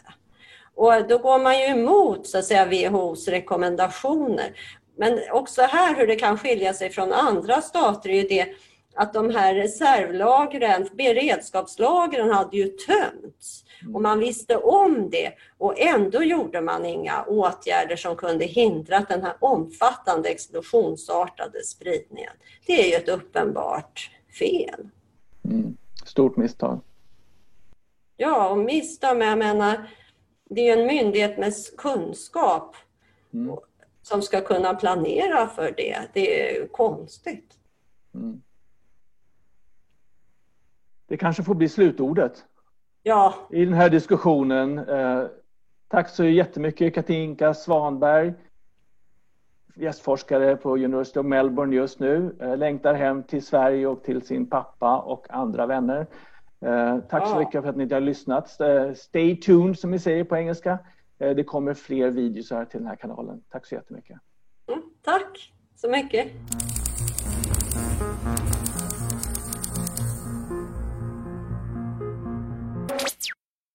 Och 0.75 1.07
då 1.07 1.17
går 1.17 1.39
man 1.39 1.59
ju 1.59 1.65
emot 1.65 2.27
så 2.27 2.37
att 2.37 2.45
säga, 2.45 2.65
WHOs 2.65 3.27
rekommendationer. 3.27 4.51
Men 4.97 5.19
också 5.31 5.61
här 5.61 5.95
hur 5.95 6.07
det 6.07 6.15
kan 6.15 6.37
skilja 6.37 6.73
sig 6.73 6.89
från 6.89 7.13
andra 7.13 7.61
stater 7.61 8.09
är 8.09 8.21
ju 8.21 8.27
det 8.27 8.47
att 8.95 9.13
de 9.13 9.29
här 9.29 9.55
reservlagren, 9.55 10.87
beredskapslagren 10.93 12.31
hade 12.31 12.57
ju 12.57 12.67
tömts. 12.67 13.65
Och 13.93 14.01
man 14.01 14.19
visste 14.19 14.57
om 14.57 15.09
det 15.09 15.31
och 15.57 15.79
ändå 15.79 16.23
gjorde 16.23 16.61
man 16.61 16.85
inga 16.85 17.23
åtgärder 17.23 17.95
som 17.95 18.15
kunde 18.15 18.45
hindra 18.45 18.99
den 18.99 19.21
här 19.21 19.35
omfattande 19.39 20.29
explosionsartade 20.29 21.63
spridningen. 21.63 22.33
Det 22.65 22.73
är 22.81 22.87
ju 22.89 22.95
ett 22.95 23.09
uppenbart 23.09 24.11
fel. 24.39 24.89
Mm. 25.45 25.77
Stort 26.05 26.37
misstag. 26.37 26.79
Ja, 28.17 28.49
och 28.49 28.57
misstag, 28.57 29.17
men 29.17 29.27
jag 29.27 29.37
menar, 29.37 29.89
det 30.49 30.69
är 30.69 30.77
en 30.77 30.87
myndighet 30.87 31.37
med 31.37 31.53
kunskap. 31.77 32.75
Mm 33.33 33.57
som 34.05 34.21
ska 34.21 34.41
kunna 34.41 34.73
planera 34.73 35.47
för 35.47 35.73
det. 35.77 35.97
Det 36.13 36.57
är 36.57 36.67
konstigt. 36.67 37.53
Mm. 38.13 38.41
Det 41.07 41.17
kanske 41.17 41.43
får 41.43 41.55
bli 41.55 41.69
slutordet 41.69 42.45
ja. 43.03 43.33
i 43.49 43.65
den 43.65 43.73
här 43.73 43.89
diskussionen. 43.89 44.77
Eh, 44.77 45.23
tack 45.87 46.09
så 46.09 46.23
jättemycket 46.23 46.95
Katinka 46.95 47.53
Svanberg, 47.53 48.33
gästforskare 49.75 50.55
på 50.55 50.73
University 50.73 51.19
of 51.19 51.25
Melbourne 51.25 51.75
just 51.75 51.99
nu, 51.99 52.35
eh, 52.41 52.57
längtar 52.57 52.93
hem 52.93 53.23
till 53.23 53.45
Sverige 53.45 53.87
och 53.87 54.03
till 54.03 54.21
sin 54.21 54.49
pappa 54.49 54.97
och 54.97 55.27
andra 55.29 55.65
vänner. 55.65 56.07
Eh, 56.61 56.99
tack 56.99 57.23
ja. 57.23 57.27
så 57.27 57.39
mycket 57.39 57.61
för 57.61 57.69
att 57.69 57.77
ni 57.77 57.93
har 57.93 58.01
lyssnat. 58.01 58.49
Stay 58.95 59.35
tuned 59.35 59.79
som 59.79 59.91
vi 59.91 59.99
säger 59.99 60.23
på 60.23 60.37
engelska. 60.37 60.79
Eh, 61.19 61.35
det 61.35 61.43
kommer 61.43 61.73
fler 61.73 62.11
videos 62.11 62.51
här 62.51 62.65
till 62.65 62.79
den 62.79 62.87
här 62.87 62.95
kanalen. 62.95 63.43
Tack 63.49 63.65
så 63.65 63.75
jättemycket. 63.75 64.17
Mm, 64.67 64.83
tack 65.01 65.53
så 65.75 65.89
mycket. 65.89 66.27